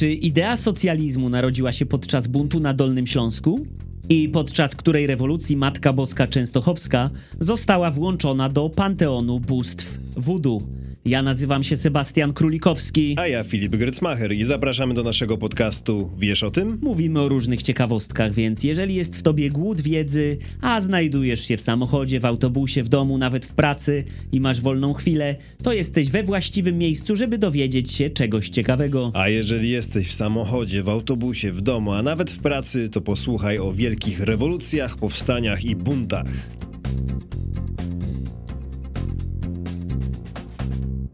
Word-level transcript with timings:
Czy 0.00 0.12
idea 0.12 0.56
socjalizmu 0.56 1.28
narodziła 1.28 1.72
się 1.72 1.86
podczas 1.86 2.26
buntu 2.26 2.60
na 2.60 2.74
Dolnym 2.74 3.06
Śląsku? 3.06 3.66
I 4.08 4.28
podczas 4.28 4.76
której 4.76 5.06
rewolucji 5.06 5.56
Matka 5.56 5.92
Boska 5.92 6.26
Częstochowska 6.26 7.10
została 7.40 7.90
włączona 7.90 8.48
do 8.48 8.68
panteonu 8.68 9.40
bóstw 9.40 9.98
wudu. 10.16 10.62
Ja 11.04 11.22
nazywam 11.22 11.62
się 11.62 11.76
Sebastian 11.76 12.32
Królikowski. 12.32 13.16
A 13.18 13.26
ja 13.26 13.44
Filip 13.44 13.76
Grycmacher 13.76 14.32
i 14.32 14.44
zapraszamy 14.44 14.94
do 14.94 15.02
naszego 15.02 15.38
podcastu 15.38 16.10
Wiesz 16.18 16.42
o 16.42 16.50
tym? 16.50 16.78
Mówimy 16.82 17.20
o 17.20 17.28
różnych 17.28 17.62
ciekawostkach, 17.62 18.34
więc 18.34 18.64
jeżeli 18.64 18.94
jest 18.94 19.16
w 19.16 19.22
tobie 19.22 19.50
głód 19.50 19.80
wiedzy, 19.80 20.38
a 20.60 20.80
znajdujesz 20.80 21.48
się 21.48 21.56
w 21.56 21.60
samochodzie, 21.60 22.20
w 22.20 22.24
autobusie, 22.24 22.82
w 22.82 22.88
domu, 22.88 23.18
nawet 23.18 23.46
w 23.46 23.52
pracy 23.52 24.04
i 24.32 24.40
masz 24.40 24.60
wolną 24.60 24.92
chwilę, 24.92 25.36
to 25.62 25.72
jesteś 25.72 26.10
we 26.10 26.22
właściwym 26.22 26.78
miejscu, 26.78 27.16
żeby 27.16 27.38
dowiedzieć 27.38 27.92
się 27.92 28.10
czegoś 28.10 28.48
ciekawego. 28.48 29.10
A 29.14 29.28
jeżeli 29.28 29.70
jesteś 29.70 30.08
w 30.08 30.12
samochodzie, 30.12 30.82
w 30.82 30.88
autobusie, 30.88 31.52
w 31.52 31.60
domu, 31.60 31.92
a 31.92 32.02
nawet 32.02 32.30
w 32.30 32.40
pracy, 32.40 32.88
to 32.88 33.00
posłuchaj 33.00 33.58
o 33.58 33.72
wielkich 33.72 34.20
rewolucjach, 34.20 34.96
powstaniach 34.96 35.64
i 35.64 35.76
buntach. 35.76 36.50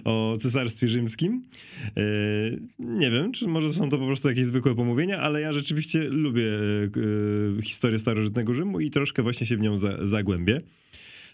o 0.04 0.38
cesarstwie 0.38 0.88
rzymskim. 0.88 1.44
Y, 1.98 2.62
nie 2.80 3.12
wiem, 3.12 3.32
czy 3.32 3.48
może 3.48 3.74
są 3.74 3.90
to 3.90 3.98
po 3.98 4.06
prostu 4.06 4.30
jakieś 4.30 4.46
zwykłe 4.46 4.76
pomówienia, 4.76 5.20
ale 5.20 5.42
ja 5.42 5.54
rzeczywiście 5.54 6.04
lubię 6.04 6.50
y, 7.58 7.62
historię 7.62 8.00
starożytnego 8.00 8.54
Rzymu 8.54 8.80
i 8.80 8.90
troszkę 8.90 9.24
właśnie 9.24 9.48
się 9.48 9.58
w 9.58 9.62
nią 9.62 9.78
za, 9.78 10.08
zagłębię. 10.08 10.62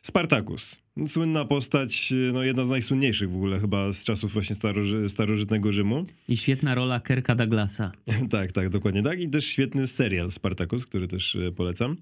Spartacus. 0.02 0.78
Słynna 1.08 1.46
postać, 1.46 2.14
no 2.34 2.44
jedna 2.44 2.66
z 2.66 2.70
najsłynniejszych 2.70 3.32
w 3.32 3.36
ogóle 3.36 3.60
chyba 3.60 3.94
z 3.94 4.04
czasów 4.04 4.34
właśnie 4.34 4.56
staroży, 4.56 5.10
starożytnego 5.10 5.72
Rzymu. 5.72 6.04
I 6.30 6.38
świetna 6.38 6.76
rola 6.76 7.00
Kerka 7.00 7.36
Douglasa. 7.36 7.92
tak, 8.30 8.52
tak, 8.52 8.70
dokładnie 8.70 9.04
tak. 9.04 9.20
I 9.20 9.30
też 9.30 9.46
świetny 9.46 9.88
serial 9.88 10.32
Spartacus, 10.32 10.86
który 10.86 11.08
też 11.08 11.36
e, 11.36 11.52
polecam. 11.52 11.98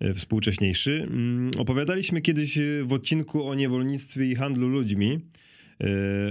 E, 0.00 0.14
współcześniejszy. 0.14 1.06
Mm, 1.10 1.50
opowiadaliśmy 1.58 2.20
kiedyś 2.20 2.58
e, 2.58 2.84
w 2.84 2.92
odcinku 2.92 3.48
o 3.48 3.54
niewolnictwie 3.54 4.26
i 4.26 4.34
handlu 4.34 4.68
ludźmi. 4.68 5.20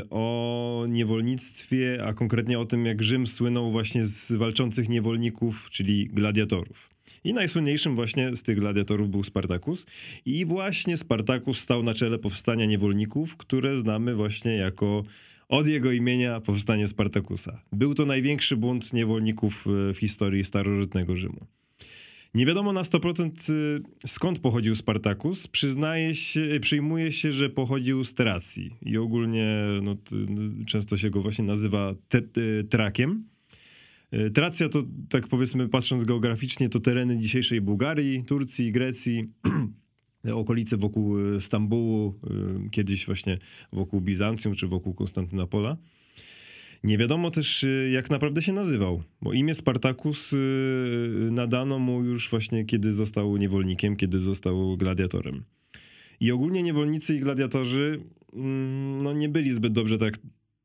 O 0.10 0.86
niewolnictwie, 0.90 2.04
a 2.06 2.14
konkretnie 2.14 2.60
o 2.60 2.66
tym, 2.66 2.86
jak 2.86 3.04
Rzym 3.04 3.28
słynął 3.28 3.72
właśnie 3.72 4.06
z 4.06 4.32
walczących 4.32 4.90
niewolników, 4.90 5.70
czyli 5.70 6.08
gladiatorów. 6.08 6.90
I 7.24 7.34
najsłynniejszym 7.34 7.96
właśnie 7.96 8.36
z 8.36 8.44
tych 8.44 8.60
gladiatorów 8.60 9.10
był 9.10 9.24
Spartacus. 9.24 9.86
I 10.26 10.46
właśnie 10.46 10.98
Spartacus 10.98 11.60
stał 11.60 11.84
na 11.84 11.94
czele 11.94 12.20
powstania 12.20 12.66
niewolników, 12.66 13.38
które 13.38 13.78
znamy 13.78 14.16
właśnie 14.16 14.56
jako 14.56 15.04
od 15.50 15.68
jego 15.68 15.92
imienia 15.92 16.40
powstanie 16.40 16.88
Spartakusa. 16.88 17.62
Był 17.72 17.94
to 17.94 18.06
największy 18.06 18.58
bunt 18.58 18.94
niewolników 18.94 19.68
e, 19.90 19.94
w 19.94 19.98
historii 19.98 20.46
starożytnego 20.46 21.16
Rzymu. 21.16 21.48
Nie 22.34 22.46
wiadomo 22.46 22.74
na 22.74 22.82
100% 22.82 23.30
e, 23.54 24.08
skąd 24.08 24.40
pochodził 24.40 24.76
Spartacus. 24.76 25.48
Przyznaje 25.48 26.16
się, 26.16 26.42
e, 26.42 26.60
przyjmuje 26.60 27.12
się, 27.12 27.32
że 27.32 27.50
pochodził 27.50 28.04
z 28.04 28.14
Tracji 28.14 28.76
i 28.82 28.98
ogólnie 28.98 29.66
no, 29.82 29.96
często 30.68 30.98
się 30.98 31.10
go 31.10 31.22
właśnie 31.22 31.46
nazywa 31.46 31.94
te, 32.10 32.22
te, 32.22 32.42
Trakiem. 32.70 33.24
E, 34.12 34.30
Tracja 34.30 34.70
to, 34.70 34.84
tak 35.10 35.28
powiedzmy, 35.28 35.68
patrząc 35.68 36.04
geograficznie, 36.04 36.70
to 36.70 36.80
tereny 36.80 37.18
dzisiejszej 37.18 37.62
Bułgarii, 37.62 38.24
Turcji, 38.26 38.72
Grecji, 38.72 39.30
okolice 40.34 40.78
wokół 40.78 41.20
e, 41.20 41.42
Stambułu, 41.42 42.20
e, 42.24 42.70
kiedyś 42.70 43.06
właśnie 43.06 43.38
wokół 43.74 44.02
Bizancjum 44.02 44.56
czy 44.56 44.68
wokół 44.68 44.94
Konstantynopola. 44.94 45.78
Nie 46.84 46.98
wiadomo 46.98 47.32
też, 47.32 47.66
jak 47.92 48.10
naprawdę 48.10 48.42
się 48.42 48.54
nazywał, 48.54 49.04
bo 49.22 49.34
imię 49.34 49.56
Spartacus 49.56 50.36
nadano 51.32 51.80
mu 51.80 52.04
już 52.04 52.30
właśnie, 52.30 52.66
kiedy 52.66 52.94
został 52.94 53.38
niewolnikiem, 53.38 53.96
kiedy 53.96 54.20
został 54.20 54.78
gladiatorem. 54.78 55.44
I 56.20 56.32
ogólnie 56.32 56.64
niewolnicy 56.64 57.16
i 57.16 57.20
gladiatorzy 57.20 58.04
mm, 58.34 59.02
no, 59.02 59.14
nie 59.14 59.30
byli 59.30 59.52
zbyt 59.52 59.74
dobrze 59.74 59.98
tak 59.98 60.18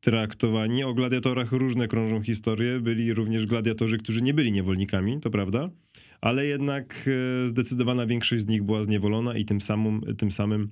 traktowani. 0.04 0.84
O 0.84 0.94
gladiatorach 0.94 1.52
różne 1.52 1.88
krążą 1.88 2.22
historie. 2.22 2.80
Byli 2.80 3.14
również 3.14 3.46
gladiatorzy, 3.46 3.98
którzy 3.98 4.22
nie 4.22 4.34
byli 4.34 4.52
niewolnikami, 4.52 5.20
to 5.20 5.30
prawda, 5.30 5.70
ale 6.20 6.46
jednak 6.46 7.08
e, 7.44 7.48
zdecydowana 7.48 8.06
większość 8.06 8.42
z 8.42 8.46
nich 8.46 8.62
była 8.62 8.84
zniewolona 8.84 9.36
i 9.36 9.44
tym 9.44 9.60
samym, 9.60 10.16
tym 10.18 10.32
samym 10.32 10.70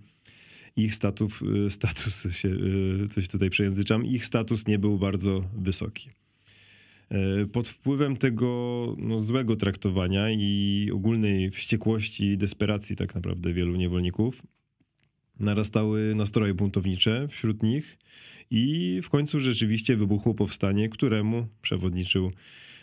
ich 0.76 0.94
status, 0.94 1.41
e, 1.66 1.71
status 1.71 2.37
się, 2.37 2.48
e, 3.04 3.09
coś 3.09 3.28
tutaj 3.28 3.50
przejęzyczam, 3.50 4.06
ich 4.06 4.26
status 4.26 4.66
nie 4.66 4.78
był 4.78 4.98
bardzo 4.98 5.44
wysoki. 5.59 6.10
Pod 7.53 7.69
wpływem 7.69 8.16
tego 8.16 8.47
no, 8.98 9.21
złego 9.21 9.56
traktowania 9.56 10.31
i 10.31 10.91
ogólnej 10.94 11.50
wściekłości 11.50 12.25
i 12.25 12.38
desperacji 12.38 12.97
tak 12.97 13.15
naprawdę 13.15 13.53
wielu 13.53 13.76
niewolników, 13.76 14.42
narastały 15.42 16.14
nastroje 16.14 16.54
buntownicze 16.54 17.28
wśród 17.28 17.62
nich 17.62 17.98
i 18.50 19.00
w 19.03 19.08
końcu 19.10 19.41
rzeczywiście 19.41 19.97
wybuchło 19.97 20.34
powstanie, 20.34 20.88
któremu 20.88 21.47
przewodniczył 21.62 22.32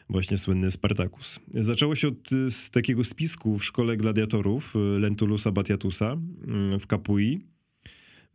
właśnie 0.09 0.37
słynny 0.37 0.71
Spartacus. 0.71 1.39
Zaczęło 1.53 1.95
się 1.95 2.07
od 2.07 2.29
z 2.49 2.69
takiego 2.69 3.03
spisku 3.03 3.57
w 3.57 3.65
szkole 3.65 3.97
gladiatorów 3.97 4.73
Lentulusa 4.99 5.51
Batiatusa 5.51 6.11
mm, 6.47 6.79
w 6.79 6.87
Capui. 6.87 7.39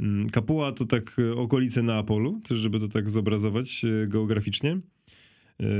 Mm, 0.01 0.31
Capua 0.31 0.73
to 0.73 0.85
tak 0.85 1.17
okolice 1.37 1.83
Neapolu, 1.83 2.41
też 2.41 2.59
żeby 2.59 2.81
to 2.81 2.89
tak 2.89 3.11
zobrazować 3.11 3.85
e, 3.85 4.07
geograficznie 4.07 4.71
e, 4.71 4.81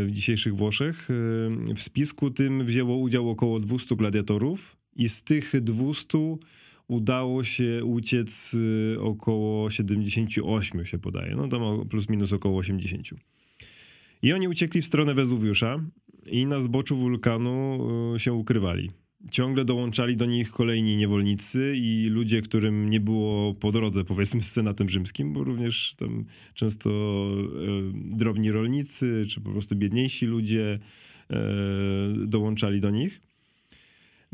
w 0.05 0.11
dzisiejszych 0.11 0.57
Włoszech. 0.57 1.09
E, 1.11 1.75
w 1.75 1.83
spisku 1.83 2.31
tym 2.31 2.65
wzięło 2.65 2.97
udział 2.97 3.31
około 3.31 3.61
200 3.61 3.97
gladiatorów 3.97 4.77
i 4.97 5.09
z 5.09 5.23
tych 5.23 5.53
200 5.61 6.19
udało 6.89 7.45
się 7.45 7.85
uciec 7.85 8.55
y, 8.55 8.97
około 9.01 9.71
78 9.71 10.85
się 10.85 10.99
podaje, 10.99 11.37
no 11.37 11.49
tam 11.49 11.89
plus 11.89 12.09
minus 12.09 12.33
około 12.33 12.59
80. 12.59 13.09
I 14.23 14.33
oni 14.33 14.49
uciekli 14.49 14.83
w 14.83 14.87
stronę 14.87 15.15
Wezuwiusza 15.15 15.81
i 16.27 16.47
na 16.47 16.61
zboczu 16.61 16.97
wulkanu 16.97 17.87
y, 18.15 18.19
się 18.19 18.33
ukrywali. 18.33 18.91
Ciągle 19.31 19.65
dołączali 19.65 20.17
do 20.17 20.27
nich 20.27 20.51
kolejni 20.51 20.97
niewolnicy 20.97 21.75
i 21.77 22.09
ludzie, 22.11 22.43
którym 22.43 22.91
nie 22.91 23.01
było 23.01 23.55
po 23.55 23.73
drodze, 23.73 24.05
powiedzmy, 24.05 24.43
z 24.43 24.53
senatem 24.53 24.89
rzymskim, 24.89 25.33
bo 25.33 25.45
również 25.45 25.95
tam 25.99 26.25
często 26.55 26.91
e, 26.91 28.17
drobni 28.17 28.51
rolnicy, 28.51 29.27
czy 29.29 29.41
po 29.41 29.51
prostu 29.51 29.77
biedniejsi 29.77 30.27
ludzie 30.27 30.79
dołączali 32.27 32.81
do 32.81 32.91
nich. 32.91 33.21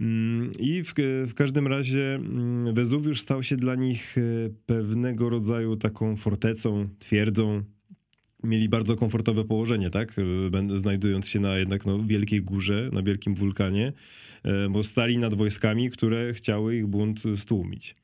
Mm, 0.01 0.53
I 0.59 0.83
w, 0.83 0.95
w, 1.27 1.35
każdym 1.35 1.67
razie 1.67 2.15
mm, 2.15 2.75
Wezuwiusz 2.75 3.21
stał 3.21 3.43
się 3.43 3.57
dla 3.57 3.75
nich 3.75 4.19
e, 4.19 4.21
pewnego 4.67 5.29
rodzaju 5.29 5.77
taką 5.77 6.17
fortecą, 6.17 6.89
twierdzą. 6.99 7.63
Mieli 8.43 8.69
bardzo 8.69 8.97
komfortowe 8.97 9.45
położenie, 9.45 9.91
tak? 9.91 10.17
E, 10.19 10.79
znajdując 10.79 11.29
się 11.29 11.41
na 11.41 11.57
jednak 11.57 11.87
no, 11.87 11.99
wielkiej 12.07 12.43
górze, 12.43 12.91
na 12.93 13.03
wielkim 13.03 13.35
wulkanie, 13.35 13.93
e, 14.43 14.69
bo 14.69 14.83
stali 14.83 15.19
nad 15.19 15.35
wojskami, 15.35 15.91
które 15.91 16.35
chciały 16.35 16.77
ich 16.77 16.87
bunt 16.87 17.23
stłumić. 17.37 17.97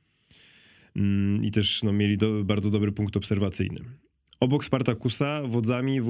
Mm, 0.97 1.44
I 1.44 1.50
też 1.50 1.82
no, 1.82 1.93
mieli 1.93 2.17
do, 2.17 2.44
bardzo 2.44 2.70
dobry 2.70 2.93
punkt 2.93 3.17
obserwacyjny. 3.17 3.81
Obok 4.41 4.65
Spartakusa 4.65 5.43
wodzami 5.43 6.00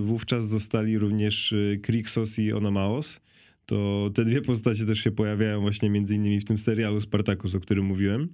wówczas 0.00 0.48
zostali 0.48 0.98
również 0.98 1.54
Krixos 1.82 2.38
i 2.38 2.52
Onamaos, 2.52 3.20
to 3.66 4.10
te 4.14 4.24
dwie 4.24 4.40
postacie 4.40 4.84
też 4.84 4.98
się 4.98 5.10
pojawiają 5.10 5.60
właśnie 5.60 5.90
między 5.90 6.14
innymi 6.14 6.40
w 6.40 6.44
tym 6.44 6.58
serialu 6.58 7.00
Spartacus, 7.00 7.54
o 7.54 7.60
którym 7.60 7.84
mówiłem. 7.84 8.28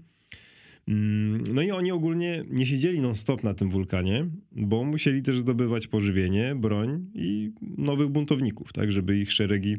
Mm, 0.88 1.43
no 1.55 1.62
i 1.62 1.71
oni 1.71 1.93
ogólnie 1.93 2.44
nie 2.50 2.67
siedzieli 2.67 3.00
non-stop 3.00 3.44
na 3.44 3.55
tym 3.55 3.71
wulkanie, 3.71 4.27
bo 4.53 4.85
musieli 4.85 5.23
też 5.23 5.41
zdobywać 5.41 5.87
pożywienie, 5.87 6.55
broń 6.55 7.06
i 7.15 7.53
nowych 7.79 8.09
buntowników, 8.09 8.73
tak, 8.73 8.93
żeby 8.93 9.19
ich 9.19 9.32
szeregi 9.32 9.77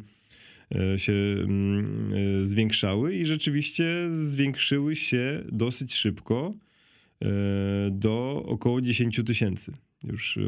e, 0.75 0.99
się 0.99 1.13
mm, 1.13 2.13
e, 2.41 2.45
zwiększały 2.45 3.15
i 3.15 3.25
rzeczywiście 3.25 4.07
zwiększyły 4.09 4.95
się 4.95 5.43
dosyć 5.51 5.95
szybko 5.95 6.53
do 7.91 8.43
około 8.45 8.81
10 8.81 9.21
tysięcy 9.25 9.71
już 10.03 10.39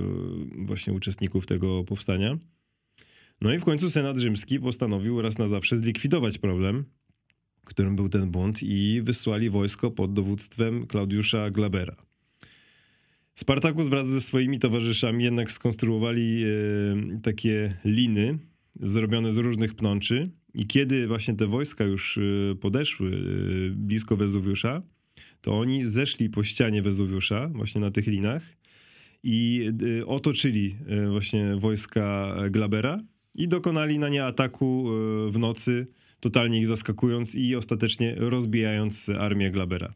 właśnie 0.58 0.94
uczestników 0.94 1.46
tego 1.46 1.84
powstania. 1.84 2.38
No 3.41 3.53
i 3.53 3.59
w 3.59 3.63
końcu 3.63 3.89
Senat 3.89 4.18
Rzymski 4.18 4.59
postanowił 4.59 5.21
raz 5.21 5.38
na 5.38 5.47
zawsze 5.47 5.77
zlikwidować 5.77 6.38
problem, 6.38 6.85
którym 7.65 7.95
był 7.95 8.09
ten 8.09 8.31
bunt 8.31 8.63
i 8.63 9.01
wysłali 9.03 9.50
wojsko 9.50 9.91
pod 9.91 10.13
dowództwem 10.13 10.88
Klaudiusza 10.88 11.50
Glabera. 11.50 11.95
Spartakus 13.35 13.89
wraz 13.89 14.07
ze 14.07 14.21
swoimi 14.21 14.59
towarzyszami 14.59 15.24
jednak 15.24 15.51
skonstruowali 15.51 16.44
e, 16.44 16.47
takie 17.21 17.77
liny 17.85 18.39
zrobione 18.81 19.33
z 19.33 19.38
różnych 19.38 19.74
pnączy 19.74 20.31
i 20.53 20.68
kiedy 20.68 21.07
właśnie 21.07 21.33
te 21.33 21.47
wojska 21.47 21.83
już 21.83 22.18
e, 22.18 22.56
podeszły 22.56 23.09
e, 23.09 23.69
blisko 23.69 24.18
Wezuwiusza, 24.18 24.81
to 25.41 25.59
oni 25.59 25.88
zeszli 25.88 26.30
po 26.30 26.44
ścianie 26.44 26.81
Wezuwiusza 26.81 27.50
właśnie 27.53 27.81
na 27.81 27.91
tych 27.91 28.07
linach 28.07 28.57
i 29.24 29.69
otoczyli 30.06 30.75
właśnie 31.09 31.56
wojska 31.56 32.35
Glabera 32.51 33.00
i 33.35 33.47
dokonali 33.47 34.00
na 34.00 34.09
nie 34.09 34.25
ataku 34.25 34.85
w 35.30 35.39
nocy, 35.39 35.88
totalnie 36.19 36.59
ich 36.59 36.68
zaskakując 36.68 37.35
i 37.35 37.56
ostatecznie 37.56 38.15
rozbijając 38.18 39.09
armię 39.09 39.51
Glabera. 39.51 39.94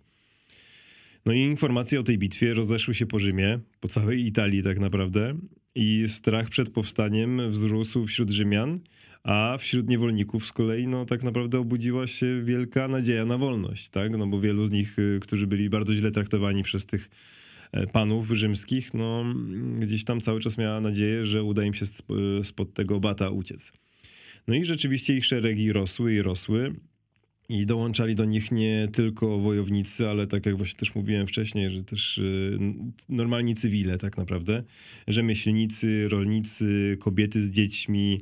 No 1.26 1.34
i 1.34 1.40
informacje 1.40 2.00
o 2.00 2.04
tej 2.04 2.18
bitwie 2.18 2.54
rozeszły 2.54 2.96
się 2.96 3.06
po 3.06 3.20
Rzymie, 3.20 3.60
po 3.80 3.88
całej 3.88 4.26
Italii 4.26 4.64
tak 4.64 4.80
naprawdę 4.80 5.38
i 5.76 6.04
strach 6.08 6.50
przed 6.50 6.70
powstaniem 6.70 7.50
wzrósł 7.50 8.06
wśród 8.06 8.30
Rzymian, 8.30 8.80
a 9.24 9.58
wśród 9.60 9.90
niewolników 9.90 10.48
z 10.48 10.54
kolei 10.54 10.88
no 10.88 11.06
tak 11.06 11.24
naprawdę 11.24 11.60
obudziła 11.60 12.08
się 12.08 12.42
wielka 12.44 12.88
nadzieja 12.88 13.26
na 13.26 13.38
wolność, 13.38 13.90
tak? 13.90 14.18
No 14.18 14.28
bo 14.28 14.40
wielu 14.40 14.66
z 14.66 14.72
nich, 14.72 15.00
y, 15.00 15.20
którzy 15.22 15.48
byli 15.48 15.70
bardzo 15.70 15.94
źle 15.94 16.12
traktowani 16.12 16.64
przez 16.64 16.86
tych 16.86 17.06
e, 17.06 17.47
panów 17.92 18.30
rzymskich, 18.32 18.94
no 18.94 19.26
gdzieś 19.80 20.04
tam 20.04 20.22
cały 20.22 20.40
czas 20.40 20.58
miała 20.58 20.82
nadzieję, 20.82 21.24
że 21.24 21.44
uda 21.44 21.64
im 21.64 21.74
się 21.74 21.86
spod 22.44 22.74
tego 22.74 23.00
bata 23.00 23.30
uciec. 23.30 23.72
No 24.48 24.56
i 24.56 24.64
rzeczywiście 24.64 25.18
ich 25.18 25.26
szeregi 25.26 25.74
rosły 25.74 26.14
i 26.14 26.22
rosły. 26.22 26.76
I 27.50 27.66
dołączali 27.66 28.16
do 28.16 28.26
nich 28.26 28.52
nie 28.52 28.88
tylko 28.94 29.40
wojownicy, 29.40 30.10
ale 30.10 30.28
tak 30.28 30.46
jak 30.46 30.58
właśnie 30.58 30.80
też 30.80 30.96
mówiłem 30.96 31.28
wcześniej, 31.28 31.70
że 31.70 31.84
też 31.84 32.18
y, 32.18 32.60
normalni 33.10 33.56
cywile 33.56 33.98
tak 33.98 34.18
naprawdę, 34.18 34.64
rzemieślnicy, 35.08 36.10
rolnicy, 36.10 36.98
kobiety 37.00 37.46
z 37.46 37.52
dziećmi. 37.52 38.22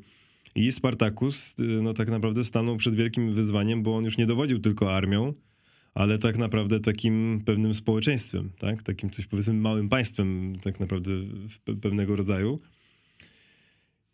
I 0.55 0.71
Spartakus 0.71 1.55
y, 1.59 1.63
no 1.63 1.93
tak 1.93 2.09
naprawdę 2.09 2.43
stanął 2.43 2.77
przed 2.77 2.95
wielkim 2.95 3.33
wyzwaniem, 3.33 3.83
bo 3.83 3.95
on 3.95 4.03
już 4.03 4.17
nie 4.17 4.25
dowodził 4.25 4.59
tylko 4.59 4.95
armią, 4.95 5.33
ale 5.95 6.19
tak 6.19 6.37
naprawdę 6.37 6.79
takim 6.79 7.41
pewnym 7.45 7.73
społeczeństwem, 7.73 8.51
tak? 8.57 8.83
Takim 8.83 9.09
coś 9.09 9.25
powiedzmy 9.25 9.53
małym 9.53 9.89
państwem 9.89 10.55
tak 10.63 10.79
naprawdę 10.79 11.11
pewnego 11.81 12.15
rodzaju. 12.15 12.59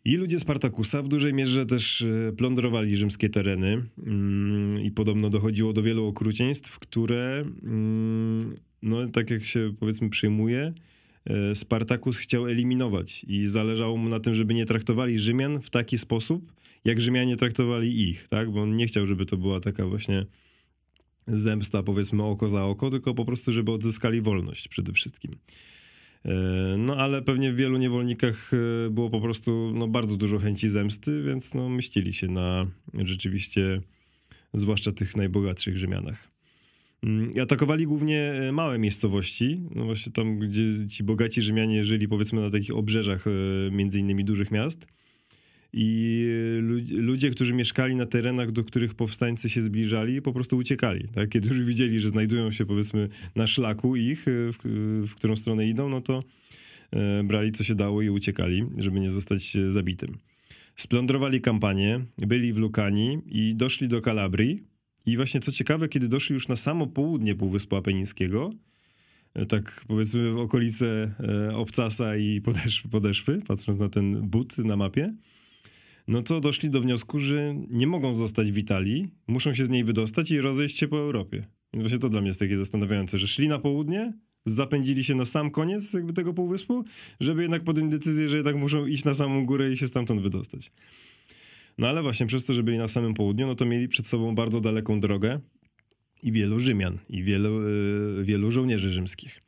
I 0.04 0.16
ludzie 0.16 0.40
Spartakusa 0.40 1.02
w 1.02 1.08
dużej 1.08 1.34
mierze 1.34 1.66
też 1.66 2.02
e, 2.02 2.32
plądrowali 2.36 2.96
rzymskie 2.96 3.28
tereny 3.28 3.82
mm, 4.06 4.80
i 4.80 4.90
podobno 4.90 5.30
dochodziło 5.30 5.72
do 5.72 5.82
wielu 5.82 6.06
okrucieństw, 6.06 6.78
które, 6.78 7.44
mm, 7.62 8.56
no 8.82 9.08
tak 9.08 9.30
jak 9.30 9.44
się 9.44 9.74
powiedzmy 9.80 10.10
przyjmuje, 10.10 10.72
e, 11.24 11.54
Spartakus 11.54 12.18
chciał 12.18 12.48
eliminować 12.48 13.24
i 13.28 13.46
zależało 13.46 13.96
mu 13.96 14.08
na 14.08 14.20
tym, 14.20 14.34
żeby 14.34 14.54
nie 14.54 14.66
traktowali 14.66 15.18
Rzymian 15.18 15.62
w 15.62 15.70
taki 15.70 15.98
sposób, 15.98 16.52
jak 16.84 17.00
Rzymianie 17.00 17.36
traktowali 17.36 18.08
ich, 18.08 18.28
tak? 18.28 18.50
Bo 18.50 18.62
on 18.62 18.76
nie 18.76 18.86
chciał, 18.86 19.06
żeby 19.06 19.26
to 19.26 19.36
była 19.36 19.60
taka 19.60 19.86
właśnie 19.86 20.26
zemsta, 21.26 21.82
powiedzmy 21.82 22.22
oko 22.22 22.48
za 22.48 22.64
oko, 22.64 22.90
tylko 22.90 23.14
po 23.14 23.24
prostu, 23.24 23.52
żeby 23.52 23.72
odzyskali 23.72 24.20
wolność 24.20 24.68
przede 24.68 24.92
wszystkim. 24.92 25.36
E, 26.24 26.34
no 26.78 26.96
ale 26.96 27.22
pewnie 27.22 27.52
w 27.52 27.56
wielu 27.56 27.78
niewolnikach 27.78 28.50
e, 28.54 28.90
było 28.90 29.10
po 29.10 29.20
prostu 29.20 29.72
no, 29.74 29.88
bardzo 29.88 30.16
dużo 30.16 30.38
chęci 30.38 30.68
zemsty, 30.68 31.22
więc 31.22 31.54
no, 31.54 31.68
myślili 31.68 32.12
się 32.12 32.28
na 32.28 32.66
rzeczywiście, 32.94 33.80
zwłaszcza 34.54 34.92
tych 34.92 35.16
najbogatszych 35.16 35.78
Rzymianach. 35.78 36.28
Mm, 37.02 37.30
atakowali 37.42 37.86
głównie 37.86 38.32
e, 38.32 38.52
małe 38.52 38.78
miejscowości, 38.78 39.60
no 39.74 39.84
właśnie 39.84 40.12
tam, 40.12 40.38
gdzie 40.38 40.88
ci 40.88 41.04
bogaci 41.04 41.42
Rzymianie 41.42 41.84
żyli 41.84 42.08
powiedzmy 42.08 42.40
na 42.40 42.50
takich 42.50 42.76
obrzeżach 42.76 43.24
między 43.70 43.98
innymi 43.98 44.24
dużych 44.24 44.50
miast 44.50 44.86
i 45.72 46.28
ludzie, 46.90 47.30
którzy 47.30 47.54
mieszkali 47.54 47.96
na 47.96 48.06
terenach, 48.06 48.52
do 48.52 48.64
których 48.64 48.94
powstańcy 48.94 49.48
się 49.48 49.62
zbliżali, 49.62 50.22
po 50.22 50.32
prostu 50.32 50.56
uciekali. 50.56 51.08
Tak? 51.08 51.28
Kiedy 51.28 51.48
już 51.48 51.64
widzieli, 51.64 52.00
że 52.00 52.08
znajdują 52.08 52.50
się 52.50 52.66
powiedzmy 52.66 53.08
na 53.36 53.46
szlaku 53.46 53.96
ich, 53.96 54.24
w, 54.26 54.58
w 55.06 55.14
którą 55.14 55.36
stronę 55.36 55.66
idą, 55.66 55.88
no 55.88 56.00
to 56.00 56.24
e, 56.90 57.24
brali 57.24 57.52
co 57.52 57.64
się 57.64 57.74
dało 57.74 58.02
i 58.02 58.10
uciekali, 58.10 58.64
żeby 58.78 59.00
nie 59.00 59.10
zostać 59.10 59.56
zabitym. 59.68 60.18
Splądrowali 60.76 61.40
kampanię, 61.40 62.00
byli 62.18 62.52
w 62.52 62.58
Lukani 62.58 63.18
i 63.26 63.54
doszli 63.54 63.88
do 63.88 64.00
Kalabrii. 64.00 64.62
I 65.06 65.16
właśnie 65.16 65.40
co 65.40 65.52
ciekawe, 65.52 65.88
kiedy 65.88 66.08
doszli 66.08 66.34
już 66.34 66.48
na 66.48 66.56
samo 66.56 66.86
południe 66.86 67.34
Półwyspu 67.34 67.76
Apenińskiego, 67.76 68.50
e, 69.34 69.46
tak 69.46 69.84
powiedzmy 69.88 70.30
w 70.32 70.38
okolice 70.38 71.14
e, 71.48 71.56
Obcasa 71.56 72.16
i 72.16 72.40
podeszwy, 72.40 72.88
podeszwy, 72.88 73.40
patrząc 73.46 73.78
na 73.78 73.88
ten 73.88 74.20
but 74.20 74.58
na 74.58 74.76
mapie, 74.76 75.14
no 76.08 76.22
to 76.22 76.40
doszli 76.40 76.70
do 76.70 76.80
wniosku, 76.80 77.18
że 77.18 77.54
nie 77.70 77.86
mogą 77.86 78.14
zostać 78.14 78.52
w 78.52 78.58
Italii, 78.58 79.08
muszą 79.26 79.54
się 79.54 79.66
z 79.66 79.70
niej 79.70 79.84
wydostać 79.84 80.30
i 80.30 80.40
rozejść 80.40 80.78
się 80.78 80.88
po 80.88 80.98
Europie. 80.98 81.46
I 81.72 81.80
właśnie 81.80 81.98
to 81.98 82.08
dla 82.08 82.20
mnie 82.20 82.28
jest 82.28 82.40
takie 82.40 82.56
zastanawiające, 82.56 83.18
że 83.18 83.28
szli 83.28 83.48
na 83.48 83.58
południe, 83.58 84.12
zapędzili 84.46 85.04
się 85.04 85.14
na 85.14 85.24
sam 85.24 85.50
koniec 85.50 85.92
jakby 85.92 86.12
tego 86.12 86.34
półwyspu, 86.34 86.84
żeby 87.20 87.42
jednak 87.42 87.64
podjąć 87.64 87.90
decyzję, 87.90 88.28
że 88.28 88.36
jednak 88.36 88.56
muszą 88.56 88.86
iść 88.86 89.04
na 89.04 89.14
samą 89.14 89.46
górę 89.46 89.72
i 89.72 89.76
się 89.76 89.88
stamtąd 89.88 90.20
wydostać. 90.20 90.72
No 91.78 91.88
ale 91.88 92.02
właśnie 92.02 92.26
przez 92.26 92.46
to, 92.46 92.54
że 92.54 92.62
byli 92.62 92.78
na 92.78 92.88
samym 92.88 93.14
południu, 93.14 93.46
no 93.46 93.54
to 93.54 93.64
mieli 93.64 93.88
przed 93.88 94.06
sobą 94.06 94.34
bardzo 94.34 94.60
daleką 94.60 95.00
drogę 95.00 95.40
i 96.22 96.32
wielu 96.32 96.60
Rzymian, 96.60 96.98
i 97.08 97.22
wielu, 97.22 97.68
yy, 97.68 98.24
wielu 98.24 98.50
żołnierzy 98.50 98.90
rzymskich. 98.90 99.42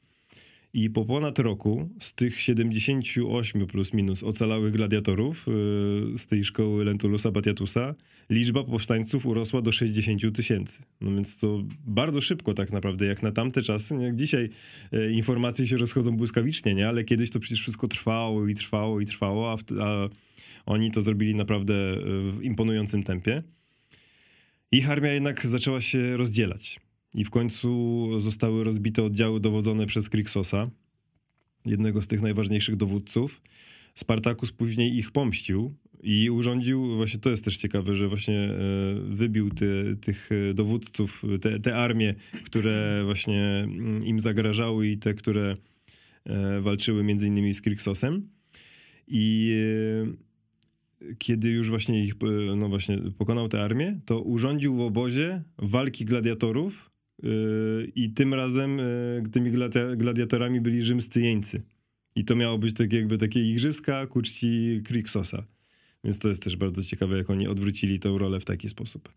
I 0.75 0.91
po 0.91 1.05
ponad 1.05 1.39
roku 1.39 1.89
z 2.01 2.15
tych 2.15 2.41
78 2.41 3.67
plus 3.67 3.93
minus 3.93 4.23
ocalałych 4.23 4.73
gladiatorów 4.73 5.47
yy, 5.47 6.19
z 6.19 6.27
tej 6.27 6.45
szkoły 6.45 6.85
Lentulusa 6.85 7.31
Batiatusa 7.31 7.95
liczba 8.31 8.65
powstańców 8.65 9.27
urosła 9.27 9.63
do 9.63 9.73
60 9.73 10.37
tysięcy. 10.37 10.83
No 11.01 11.11
więc 11.11 11.39
to 11.39 11.63
bardzo 11.87 12.21
szybko 12.21 12.55
tak 12.55 12.73
naprawdę, 12.73 13.07
jak 13.07 13.23
na 13.23 13.33
tamte 13.33 13.63
czasy. 13.63 13.95
Jak 13.95 14.17
dzisiaj 14.17 14.51
yy, 14.93 15.13
informacje 15.13 15.69
się 15.69 15.77
rozchodzą 15.77 16.17
błyskawicznie, 16.17 16.75
nie? 16.75 16.89
Ale 16.89 17.05
kiedyś 17.05 17.31
to 17.31 17.41
przecież 17.41 17.61
wszystko 17.61 17.89
trwało 17.89 18.49
i 18.49 18.55
trwało 18.55 19.01
i 19.01 19.07
trwało, 19.07 19.53
a, 19.53 19.57
a 19.81 20.09
oni 20.67 20.91
to 20.91 21.03
zrobili 21.03 21.35
naprawdę 21.35 21.75
w 22.33 22.39
imponującym 22.43 23.03
tempie. 23.03 23.43
Ich 24.73 24.91
armia 24.91 25.13
jednak 25.13 25.47
zaczęła 25.47 25.81
się 25.81 26.17
rozdzielać. 26.17 26.84
I 27.15 27.25
w 27.25 27.31
końcu 27.31 28.09
zostały 28.21 28.65
rozbite 28.65 29.03
oddziały 29.03 29.41
dowodzone 29.41 29.87
przez 29.87 30.09
Kriksosa, 30.09 30.71
jednego 31.67 32.03
z 32.03 32.07
tych 32.07 32.23
najważniejszych 32.23 32.77
dowódców. 32.77 33.43
Spartakus 33.95 34.53
później 34.53 34.97
ich 34.97 35.11
pomścił 35.11 35.75
i 36.03 36.31
urządził, 36.31 36.97
właśnie 36.97 37.21
to 37.21 37.31
jest 37.31 37.45
też 37.45 37.57
ciekawe, 37.57 37.95
że 37.95 38.09
właśnie 38.09 38.41
e, 38.41 38.59
wybił 39.09 39.51
ty, 39.51 39.97
tych 40.01 40.31
dowódców, 40.55 41.25
te, 41.41 41.61
te 41.61 41.77
armie, 41.77 42.15
które 42.45 43.03
właśnie 43.05 43.45
mm, 43.45 44.05
im 44.05 44.21
zagrażały 44.21 44.89
i 44.89 44.99
te, 44.99 45.15
które 45.15 45.57
e, 46.25 46.61
walczyły 46.61 47.05
między 47.05 47.27
innymi 47.27 47.55
z 47.55 47.61
Kriksosem. 47.61 48.29
I 49.09 49.55
e, 51.03 51.15
kiedy 51.19 51.51
już 51.51 51.71
właśnie 51.71 52.05
ich, 52.05 52.15
no 52.57 52.69
właśnie 52.69 52.99
pokonał 53.19 53.49
tę 53.49 53.63
armię, 53.63 54.01
to 54.05 54.21
urządził 54.21 54.75
w 54.75 54.81
obozie 54.81 55.43
walki 55.59 56.05
gladiatorów 56.05 56.94
I 57.95 58.13
tym 58.15 58.35
razem 58.35 58.79
yy, 58.79 59.31
tymi 59.33 59.51
gladiatorami 59.97 60.61
byli 60.61 60.83
rzymscy 60.83 61.21
jeńcy. 61.21 61.63
I 62.17 62.25
to 62.25 62.37
miało 62.37 62.59
być 62.59 62.75
takie 62.75 62.97
jakby 62.97 63.19
takie 63.19 63.51
igrzyska 63.51 64.07
ku 64.07 64.23
czci 64.23 64.81
Kriksosa. 64.85 65.47
Więc 66.05 66.19
to 66.19 66.29
jest 66.29 66.43
też 66.43 66.57
bardzo 66.57 66.83
ciekawe, 66.83 67.19
jak 67.19 67.31
oni 67.31 67.49
odwrócili 67.49 67.99
tę 67.99 68.19
rolę 68.19 68.41
w 68.41 68.45
taki 68.45 68.69
sposób. 68.69 69.13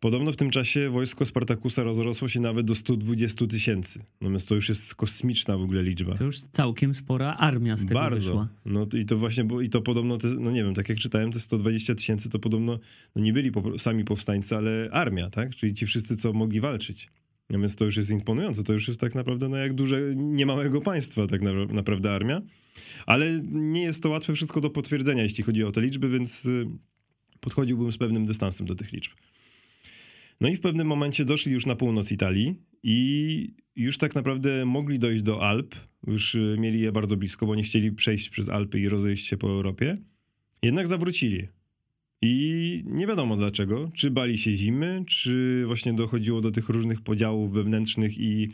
Podobno 0.00 0.32
w 0.32 0.36
tym 0.36 0.50
czasie 0.50 0.90
wojsko 0.90 1.26
Spartakusa 1.26 1.82
rozrosło 1.82 2.28
się 2.28 2.40
nawet 2.40 2.66
do 2.66 2.74
120 2.74 3.46
tysięcy. 3.46 4.04
No 4.20 4.30
więc 4.30 4.46
to 4.46 4.54
już 4.54 4.68
jest 4.68 4.94
kosmiczna 4.94 5.58
w 5.58 5.62
ogóle 5.62 5.82
liczba. 5.82 6.14
To 6.14 6.24
już 6.24 6.40
całkiem 6.40 6.94
spora 6.94 7.36
armia 7.36 7.76
z 7.76 7.86
tego 7.86 7.94
Bardzo. 7.94 8.16
wyszła. 8.16 8.48
No 8.64 8.86
i 8.94 9.04
to 9.04 9.16
właśnie, 9.16 9.44
bo 9.44 9.60
i 9.60 9.68
to 9.68 9.82
podobno, 9.82 10.18
te, 10.18 10.28
no 10.28 10.50
nie 10.50 10.64
wiem, 10.64 10.74
tak 10.74 10.88
jak 10.88 10.98
czytałem, 10.98 11.32
te 11.32 11.40
120 11.40 11.94
tysięcy 11.94 12.30
to 12.30 12.38
podobno, 12.38 12.78
no 13.16 13.22
nie 13.22 13.32
byli 13.32 13.52
po, 13.52 13.78
sami 13.78 14.04
powstańcy, 14.04 14.56
ale 14.56 14.88
armia, 14.92 15.30
tak? 15.30 15.54
Czyli 15.54 15.74
ci 15.74 15.86
wszyscy, 15.86 16.16
co 16.16 16.32
mogli 16.32 16.60
walczyć. 16.60 17.08
No 17.50 17.58
więc 17.58 17.76
to 17.76 17.84
już 17.84 17.96
jest 17.96 18.10
imponujące. 18.10 18.62
To 18.62 18.72
już 18.72 18.88
jest 18.88 19.00
tak 19.00 19.14
naprawdę, 19.14 19.48
no 19.48 19.56
jak 19.56 19.74
duże, 19.74 20.00
niemałego 20.16 20.80
państwa 20.80 21.26
tak 21.26 21.42
na, 21.42 21.52
naprawdę 21.52 22.14
armia. 22.14 22.42
Ale 23.06 23.40
nie 23.50 23.82
jest 23.82 24.02
to 24.02 24.08
łatwe 24.08 24.34
wszystko 24.34 24.60
do 24.60 24.70
potwierdzenia, 24.70 25.22
jeśli 25.22 25.44
chodzi 25.44 25.64
o 25.64 25.72
te 25.72 25.80
liczby, 25.80 26.08
więc 26.08 26.46
y, 26.46 26.66
podchodziłbym 27.40 27.92
z 27.92 27.98
pewnym 27.98 28.26
dystansem 28.26 28.66
do 28.66 28.74
tych 28.74 28.92
liczb. 28.92 29.12
No 30.40 30.48
i 30.48 30.56
w 30.56 30.60
pewnym 30.60 30.86
momencie 30.86 31.24
doszli 31.24 31.52
już 31.52 31.66
na 31.66 31.76
północ 31.76 32.12
Italii 32.12 32.54
i 32.82 33.54
już 33.76 33.98
tak 33.98 34.14
naprawdę 34.14 34.64
mogli 34.64 34.98
dojść 34.98 35.22
do 35.22 35.42
Alp. 35.42 35.74
Już 36.06 36.34
y, 36.34 36.56
mieli 36.58 36.80
je 36.80 36.92
bardzo 36.92 37.16
blisko, 37.16 37.46
bo 37.46 37.54
nie 37.54 37.62
chcieli 37.62 37.92
przejść 37.92 38.28
przez 38.28 38.48
Alpy 38.48 38.80
i 38.80 38.88
rozejść 38.88 39.26
się 39.26 39.36
po 39.36 39.48
Europie. 39.48 39.98
Jednak 40.62 40.88
zawrócili. 40.88 41.48
I 42.22 42.82
nie 42.86 43.06
wiadomo 43.06 43.36
dlaczego. 43.36 43.90
Czy 43.94 44.10
bali 44.10 44.38
się 44.38 44.52
zimy, 44.52 45.04
czy 45.06 45.64
właśnie 45.66 45.92
dochodziło 45.92 46.40
do 46.40 46.50
tych 46.50 46.68
różnych 46.68 47.00
podziałów 47.00 47.52
wewnętrznych 47.52 48.18
i 48.18 48.48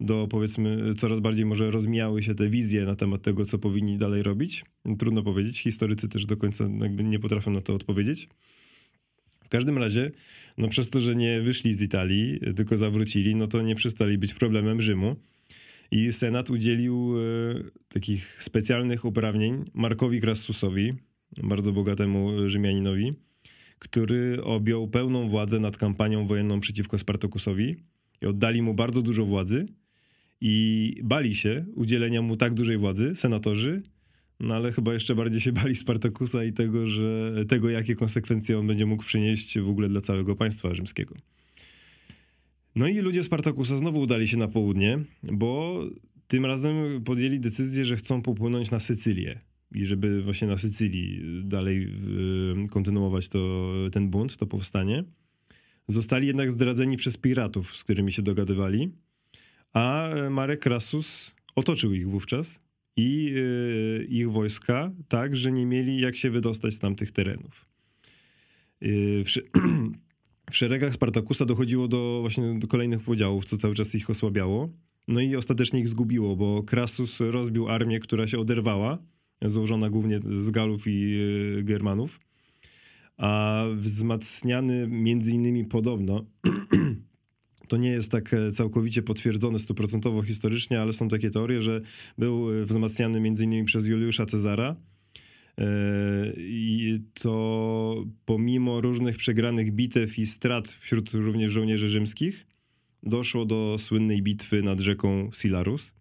do 0.00 0.28
powiedzmy 0.30 0.94
coraz 0.94 1.20
bardziej 1.20 1.44
może 1.44 1.70
rozmijały 1.70 2.22
się 2.22 2.34
te 2.34 2.48
wizje 2.48 2.84
na 2.84 2.96
temat 2.96 3.22
tego, 3.22 3.44
co 3.44 3.58
powinni 3.58 3.96
dalej 3.96 4.22
robić. 4.22 4.64
Trudno 4.98 5.22
powiedzieć. 5.22 5.60
Historycy 5.60 6.08
też 6.08 6.26
do 6.26 6.36
końca 6.36 6.64
jakby 6.80 7.04
nie 7.04 7.18
potrafią 7.18 7.50
na 7.50 7.60
to 7.60 7.74
odpowiedzieć. 7.74 8.28
W 9.46 9.48
każdym 9.48 9.78
razie, 9.78 10.10
no 10.58 10.68
przez 10.68 10.90
to, 10.90 11.00
że 11.00 11.16
nie 11.16 11.40
wyszli 11.40 11.74
z 11.74 11.82
Italii, 11.82 12.40
tylko 12.56 12.76
zawrócili, 12.76 13.34
no 13.34 13.46
to 13.46 13.62
nie 13.62 13.74
przestali 13.74 14.18
być 14.18 14.34
problemem 14.34 14.82
Rzymu. 14.82 15.16
I 15.90 16.12
Senat 16.12 16.50
udzielił 16.50 17.14
e, 17.18 17.22
takich 17.88 18.42
specjalnych 18.42 19.04
uprawnień 19.04 19.64
Markowi 19.74 20.20
Crassusowi, 20.20 20.94
bardzo 21.42 21.72
bogatemu 21.72 22.48
Rzymianinowi, 22.48 23.12
który 23.78 24.42
objął 24.44 24.88
pełną 24.88 25.28
władzę 25.28 25.60
nad 25.60 25.76
kampanią 25.76 26.26
wojenną 26.26 26.60
przeciwko 26.60 26.98
Spartakusowi 26.98 27.76
i 28.22 28.26
oddali 28.26 28.62
mu 28.62 28.74
bardzo 28.74 29.02
dużo 29.02 29.24
władzy 29.24 29.66
i 30.40 31.00
bali 31.04 31.34
się 31.34 31.64
udzielenia 31.74 32.22
mu 32.22 32.36
tak 32.36 32.54
dużej 32.54 32.78
władzy 32.78 33.14
senatorzy, 33.14 33.82
no 34.40 34.54
ale 34.54 34.72
chyba 34.72 34.92
jeszcze 34.92 35.14
bardziej 35.14 35.40
się 35.40 35.52
bali 35.52 35.76
Spartakusa 35.76 36.44
i 36.44 36.52
tego, 36.52 36.86
że 36.86 37.32
tego, 37.48 37.70
jakie 37.70 37.94
konsekwencje 37.94 38.58
on 38.58 38.66
będzie 38.66 38.86
mógł 38.86 39.04
przynieść 39.04 39.58
w 39.58 39.68
ogóle 39.68 39.88
dla 39.88 40.00
całego 40.00 40.36
państwa 40.36 40.74
rzymskiego. 40.74 41.14
No 42.74 42.88
i 42.88 42.98
ludzie 42.98 43.22
Spartakusa 43.22 43.76
znowu 43.76 44.00
udali 44.00 44.28
się 44.28 44.36
na 44.36 44.48
południe, 44.48 44.98
bo 45.22 45.80
tym 46.28 46.46
razem 46.46 47.04
podjęli 47.04 47.40
decyzję, 47.40 47.84
że 47.84 47.96
chcą 47.96 48.22
popłynąć 48.22 48.70
na 48.70 48.78
Sycylię 48.78 49.40
i 49.74 49.86
żeby 49.86 50.22
właśnie 50.22 50.48
na 50.48 50.56
Sycylii 50.56 51.20
dalej 51.44 51.88
y, 52.64 52.68
kontynuować 52.68 53.28
to, 53.28 53.72
ten 53.92 54.10
bunt, 54.10 54.36
to 54.36 54.46
powstanie. 54.46 55.04
Zostali 55.88 56.26
jednak 56.26 56.52
zdradzeni 56.52 56.96
przez 56.96 57.16
piratów, 57.16 57.76
z 57.76 57.84
którymi 57.84 58.12
się 58.12 58.22
dogadywali, 58.22 58.90
a 59.72 60.10
Marek 60.30 60.60
Krasus 60.60 61.34
otoczył 61.54 61.92
ich 61.92 62.08
wówczas 62.08 62.60
i 62.96 63.34
y, 63.36 64.06
ich 64.08 64.30
wojska 64.30 64.92
tak, 65.08 65.36
że 65.36 65.52
nie 65.52 65.66
mieli 65.66 66.00
jak 66.00 66.16
się 66.16 66.30
wydostać 66.30 66.74
z 66.74 66.78
tamtych 66.78 67.12
terenów. 67.12 67.66
Y, 68.82 69.24
w, 69.24 69.28
w 70.50 70.56
szeregach 70.56 70.92
Spartakusa 70.92 71.44
dochodziło 71.44 71.88
do 71.88 72.18
właśnie 72.20 72.58
do 72.58 72.66
kolejnych 72.66 73.02
podziałów, 73.02 73.44
co 73.44 73.56
cały 73.56 73.74
czas 73.74 73.94
ich 73.94 74.10
osłabiało. 74.10 74.68
No 75.08 75.20
i 75.20 75.36
ostatecznie 75.36 75.80
ich 75.80 75.88
zgubiło, 75.88 76.36
bo 76.36 76.62
Krasus 76.62 77.20
rozbił 77.20 77.68
armię, 77.68 78.00
która 78.00 78.26
się 78.26 78.38
oderwała, 78.38 78.98
złożona 79.42 79.90
głównie 79.90 80.20
z 80.30 80.50
Galów 80.50 80.86
i 80.86 81.18
y, 81.58 81.62
Germanów, 81.62 82.20
a 83.16 83.64
wzmacniany 83.76 84.86
między 84.88 85.32
innymi 85.32 85.64
podobno 85.64 86.24
to 87.68 87.76
nie 87.76 87.90
jest 87.90 88.10
tak 88.10 88.34
e, 88.34 88.50
całkowicie 88.50 89.02
potwierdzone 89.02 89.58
stuprocentowo 89.58 90.22
historycznie, 90.22 90.80
ale 90.80 90.92
są 90.92 91.08
takie 91.08 91.30
teorie, 91.30 91.62
że 91.62 91.80
był 92.18 92.60
e, 92.60 92.64
wzmacniany 92.64 93.20
między 93.20 93.44
innymi 93.44 93.64
przez 93.64 93.86
Juliusza 93.86 94.26
Cezara. 94.26 94.76
E, 95.58 95.64
I 96.36 97.00
to 97.22 98.04
pomimo 98.24 98.80
różnych 98.80 99.16
przegranych 99.16 99.72
bitew 99.72 100.18
i 100.18 100.26
strat 100.26 100.68
wśród 100.68 101.10
również 101.10 101.52
żołnierzy 101.52 101.88
rzymskich, 101.88 102.46
doszło 103.02 103.44
do 103.44 103.76
słynnej 103.78 104.22
bitwy 104.22 104.62
nad 104.62 104.80
rzeką 104.80 105.30
Silarus 105.34 105.92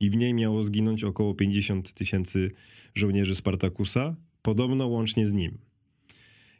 i 0.00 0.10
w 0.10 0.16
niej 0.16 0.34
miało 0.34 0.62
zginąć 0.62 1.04
około 1.04 1.34
50 1.34 1.92
tysięcy 1.92 2.50
żołnierzy 2.94 3.34
Spartakusa, 3.34 4.16
podobno 4.42 4.86
łącznie 4.86 5.28
z 5.28 5.32
nim. 5.32 5.58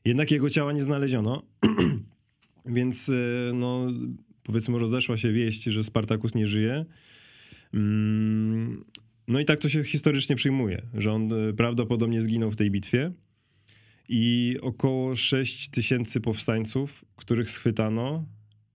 Jednak 0.05 0.31
jego 0.31 0.51
ciała 0.51 0.73
nie 0.73 0.85
znaleziono, 0.85 1.43
więc 2.67 3.11
no, 3.55 3.87
powiedzmy 4.43 4.79
rozeszła 4.79 5.17
się 5.17 5.33
wieść, 5.33 5.63
że 5.63 5.85
Spartakus 5.85 6.35
nie 6.35 6.47
żyje. 6.47 6.85
Mm, 7.75 8.85
no 9.29 9.41
i 9.41 9.45
tak 9.45 9.61
to 9.61 9.69
się 9.69 9.85
historycznie 9.85 10.37
przyjmuje, 10.37 10.83
że 10.95 11.13
on 11.13 11.33
e, 11.33 11.53
prawdopodobnie 11.53 12.23
zginął 12.23 12.51
w 12.51 12.57
tej 12.57 12.71
bitwie 12.71 13.13
i 14.09 14.57
około 14.63 15.17
6 15.17 15.69
tysięcy 15.69 16.21
powstańców, 16.21 17.05
których 17.17 17.51
schwytano, 17.51 18.27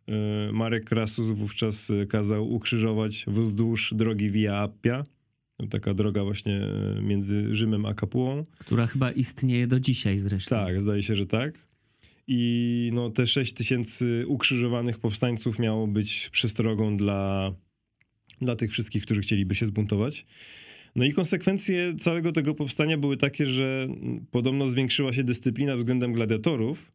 e, 0.07 0.51
Marek 0.51 0.85
Krasus 0.85 1.31
wówczas 1.31 1.89
e, 1.89 2.05
kazał 2.05 2.51
ukrzyżować 2.51 3.25
wzdłuż 3.27 3.93
drogi 3.97 4.31
Via 4.31 4.57
Appia, 4.57 5.03
taka 5.69 5.93
droga 5.93 6.23
właśnie 6.23 6.61
między 7.01 7.55
Rzymem 7.55 7.85
a 7.85 7.93
Kapułą. 7.93 8.45
Która 8.57 8.87
chyba 8.87 9.11
istnieje 9.11 9.67
do 9.67 9.79
dzisiaj 9.79 10.17
zresztą. 10.17 10.55
Tak, 10.55 10.81
zdaje 10.81 11.03
się, 11.03 11.15
że 11.15 11.25
tak 11.25 11.66
i 12.27 12.91
no, 12.93 13.09
te 13.09 13.27
6 13.27 13.53
tysięcy 13.53 14.23
ukrzyżowanych 14.27 14.99
powstańców 14.99 15.59
miało 15.59 15.87
być 15.87 16.29
przestrogą 16.29 16.97
dla, 16.97 17.53
dla 18.41 18.55
tych 18.55 18.71
wszystkich, 18.71 19.03
którzy 19.03 19.21
chcieliby 19.21 19.55
się 19.55 19.65
zbuntować. 19.65 20.25
No 20.95 21.05
i 21.05 21.13
konsekwencje 21.13 21.95
całego 21.95 22.31
tego 22.31 22.53
powstania 22.53 22.97
były 22.97 23.17
takie, 23.17 23.45
że 23.45 23.87
podobno 24.31 24.67
zwiększyła 24.67 25.13
się 25.13 25.23
dyscyplina 25.23 25.75
względem 25.75 26.13
gladiatorów, 26.13 26.91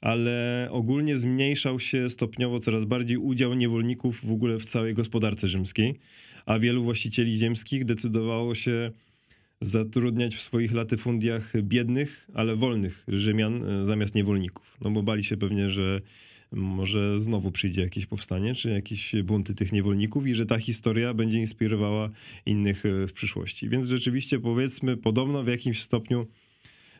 ale 0.00 0.68
ogólnie 0.70 1.16
zmniejszał 1.16 1.80
się 1.80 2.10
stopniowo 2.10 2.58
coraz 2.58 2.84
bardziej 2.84 3.16
udział 3.16 3.54
niewolników 3.54 4.26
w 4.26 4.32
ogóle 4.32 4.58
w 4.58 4.64
całej 4.64 4.94
gospodarce 4.94 5.48
rzymskiej, 5.48 5.94
a 6.46 6.58
wielu 6.58 6.84
właścicieli 6.84 7.36
ziemskich 7.36 7.84
decydowało 7.84 8.54
się 8.54 8.90
zatrudniać 9.62 10.36
w 10.36 10.42
swoich 10.42 10.72
latyfundiach 10.72 11.52
biednych, 11.62 12.28
ale 12.34 12.56
wolnych 12.56 13.04
Rzymian 13.08 13.64
e, 13.64 13.86
zamiast 13.86 14.14
niewolników. 14.14 14.76
No 14.80 14.90
bo 14.90 15.02
bali 15.02 15.24
się 15.24 15.36
pewnie, 15.36 15.70
że 15.70 16.00
może 16.52 17.20
znowu 17.20 17.52
przyjdzie 17.52 17.82
jakieś 17.82 18.06
powstanie, 18.06 18.54
czy 18.54 18.70
jakieś 18.70 19.14
bunty 19.24 19.54
tych 19.54 19.72
niewolników 19.72 20.26
i 20.26 20.34
że 20.34 20.46
ta 20.46 20.58
historia 20.58 21.14
będzie 21.14 21.38
inspirowała 21.38 22.10
innych 22.46 22.86
e, 22.86 23.06
w 23.06 23.12
przyszłości. 23.12 23.68
Więc 23.68 23.86
rzeczywiście 23.86 24.38
powiedzmy, 24.38 24.96
podobno 24.96 25.42
w 25.42 25.48
jakimś 25.48 25.82
stopniu 25.82 26.26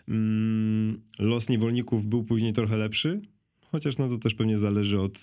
mm, 0.09 1.00
los 1.19 1.49
niewolników 1.49 2.07
był 2.07 2.25
później 2.25 2.52
trochę 2.52 2.76
lepszy, 2.76 3.21
chociaż 3.61 3.99
no 3.99 4.09
to 4.09 4.19
też 4.19 4.35
pewnie 4.35 4.59
zależy 4.59 5.00
od 5.00 5.21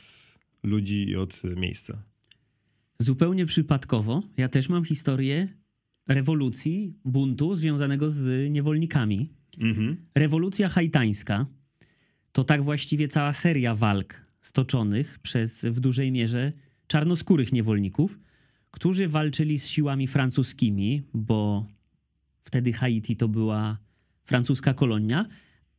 ludzi 0.63 1.09
i 1.09 1.15
od 1.15 1.41
miejsca. 1.55 2.03
Zupełnie 2.99 3.45
przypadkowo, 3.45 4.23
ja 4.37 4.47
też 4.47 4.69
mam 4.69 4.85
historię 4.85 5.47
rewolucji, 6.09 6.97
buntu 7.05 7.55
związanego 7.55 8.09
z 8.09 8.51
niewolnikami. 8.51 9.29
Mhm. 9.61 9.97
Rewolucja 10.15 10.69
haitańska 10.69 11.45
to 12.31 12.43
tak 12.43 12.63
właściwie 12.63 13.07
cała 13.07 13.33
seria 13.33 13.75
walk 13.75 14.25
stoczonych 14.41 15.19
przez 15.19 15.65
w 15.65 15.79
dużej 15.79 16.11
mierze 16.11 16.53
czarnoskórych 16.87 17.53
niewolników, 17.53 18.19
którzy 18.71 19.07
walczyli 19.07 19.59
z 19.59 19.67
siłami 19.67 20.07
francuskimi, 20.07 21.03
bo 21.13 21.65
wtedy 22.41 22.73
Haiti 22.73 23.15
to 23.15 23.27
była 23.27 23.77
francuska 24.25 24.73
kolonia, 24.73 25.25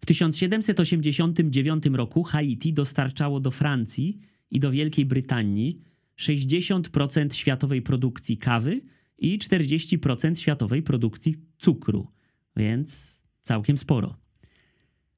W 0.00 0.06
1789 0.06 1.84
roku 1.92 2.22
Haiti 2.22 2.72
dostarczało 2.72 3.40
do 3.40 3.50
Francji 3.50 4.18
i 4.50 4.60
do 4.60 4.70
Wielkiej 4.70 5.06
Brytanii 5.06 5.80
60% 6.18 7.34
światowej 7.34 7.82
produkcji 7.82 8.36
kawy 8.36 8.80
i 9.22 9.38
40% 9.38 10.34
światowej 10.34 10.82
produkcji 10.82 11.34
cukru, 11.58 12.08
więc 12.56 13.22
całkiem 13.40 13.78
sporo. 13.78 14.16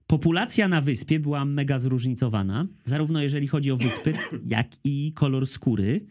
Populacja 0.07 0.69
na 0.69 0.81
wyspie 0.81 1.21
była 1.21 1.45
mega 1.45 1.79
zróżnicowana, 1.79 2.67
zarówno 2.85 3.23
jeżeli 3.23 3.49
chodzi 3.49 3.71
o 3.71 3.77
wyspy, 3.77 4.13
jak 4.47 4.67
i 4.85 5.13
kolor 5.15 5.47
skóry. 5.47 6.07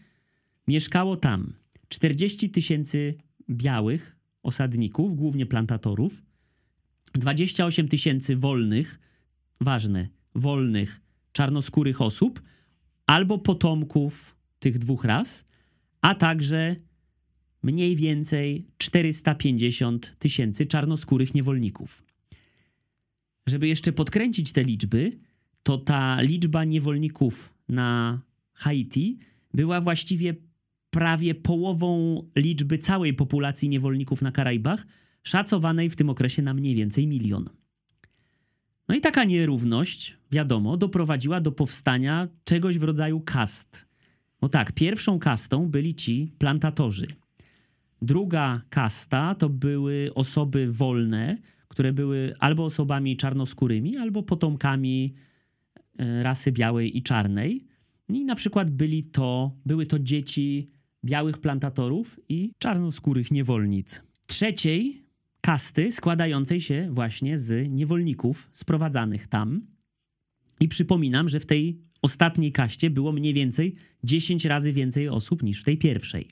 Mieszkało 0.67 1.17
tam 1.17 1.53
40 1.87 2.49
tysięcy 2.49 3.15
białych 3.49 4.17
osadników, 4.43 5.15
głównie 5.15 5.45
plantatorów, 5.45 6.23
28 7.13 7.87
tysięcy 7.87 8.35
wolnych, 8.35 8.99
ważne, 9.61 10.07
wolnych, 10.35 11.01
czarnoskórych 11.31 12.01
osób 12.01 12.41
albo 13.07 13.37
potomków 13.37 14.35
tych 14.59 14.79
dwóch 14.79 15.05
ras, 15.05 15.45
a 16.01 16.15
także 16.15 16.75
mniej 17.63 17.95
więcej 17.95 18.67
450 18.77 20.15
tysięcy 20.19 20.65
czarnoskórych 20.65 21.33
niewolników. 21.33 22.03
Żeby 23.47 23.67
jeszcze 23.67 23.93
podkręcić 23.93 24.51
te 24.51 24.63
liczby, 24.63 25.19
to 25.63 25.77
ta 25.77 26.21
liczba 26.21 26.63
niewolników 26.63 27.53
na 27.69 28.21
Haiti 28.53 29.19
była 29.53 29.81
właściwie 29.81 30.35
prawie 30.89 31.35
połową 31.35 32.21
liczby 32.35 32.77
całej 32.77 33.13
populacji 33.13 33.69
niewolników 33.69 34.21
na 34.21 34.31
Karaibach, 34.31 34.85
szacowanej 35.23 35.89
w 35.89 35.95
tym 35.95 36.09
okresie 36.09 36.41
na 36.41 36.53
mniej 36.53 36.75
więcej 36.75 37.07
milion. 37.07 37.49
No 38.87 38.95
i 38.95 39.01
taka 39.01 39.23
nierówność, 39.23 40.17
wiadomo, 40.31 40.77
doprowadziła 40.77 41.41
do 41.41 41.51
powstania 41.51 42.27
czegoś 42.43 42.77
w 42.77 42.83
rodzaju 42.83 43.21
kast. 43.21 43.85
No 44.41 44.49
tak, 44.49 44.71
pierwszą 44.71 45.19
kastą 45.19 45.69
byli 45.69 45.95
ci 45.95 46.31
plantatorzy. 46.37 47.07
Druga 48.03 48.61
kasta 48.69 49.35
to 49.35 49.49
były 49.49 50.13
osoby 50.15 50.67
wolne, 50.71 51.37
które 51.67 51.93
były 51.93 52.33
albo 52.39 52.65
osobami 52.65 53.17
czarnoskórymi, 53.17 53.97
albo 53.97 54.23
potomkami 54.23 55.13
e, 55.97 56.23
rasy 56.23 56.51
białej 56.51 56.97
i 56.97 57.03
czarnej. 57.03 57.65
I 58.09 58.25
na 58.25 58.35
przykład 58.35 58.71
byli 58.71 59.03
to, 59.03 59.57
były 59.65 59.85
to 59.85 59.99
dzieci 59.99 60.67
białych 61.05 61.37
plantatorów 61.37 62.19
i 62.29 62.51
czarnoskórych 62.57 63.31
niewolnic. 63.31 64.03
Trzeciej 64.27 65.05
kasty 65.41 65.91
składającej 65.91 66.61
się 66.61 66.87
właśnie 66.91 67.37
z 67.37 67.69
niewolników 67.69 68.49
sprowadzanych 68.53 69.27
tam. 69.27 69.67
I 70.59 70.67
przypominam, 70.67 71.29
że 71.29 71.39
w 71.39 71.45
tej 71.45 71.81
ostatniej 72.01 72.51
kaście 72.51 72.89
było 72.89 73.11
mniej 73.11 73.33
więcej 73.33 73.75
10 74.03 74.45
razy 74.45 74.73
więcej 74.73 75.09
osób 75.09 75.43
niż 75.43 75.61
w 75.61 75.65
tej 75.65 75.77
pierwszej. 75.77 76.29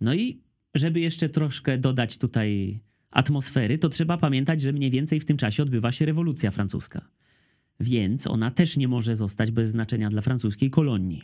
No 0.00 0.14
i 0.14 0.42
żeby 0.74 1.00
jeszcze 1.00 1.28
troszkę 1.28 1.78
dodać 1.78 2.18
tutaj 2.18 2.80
atmosfery, 3.10 3.78
to 3.78 3.88
trzeba 3.88 4.16
pamiętać, 4.16 4.62
że 4.62 4.72
mniej 4.72 4.90
więcej 4.90 5.20
w 5.20 5.24
tym 5.24 5.36
czasie 5.36 5.62
odbywa 5.62 5.92
się 5.92 6.06
rewolucja 6.06 6.50
francuska. 6.50 7.08
Więc 7.80 8.26
ona 8.26 8.50
też 8.50 8.76
nie 8.76 8.88
może 8.88 9.16
zostać 9.16 9.50
bez 9.50 9.68
znaczenia 9.68 10.08
dla 10.08 10.22
francuskiej 10.22 10.70
kolonii. 10.70 11.22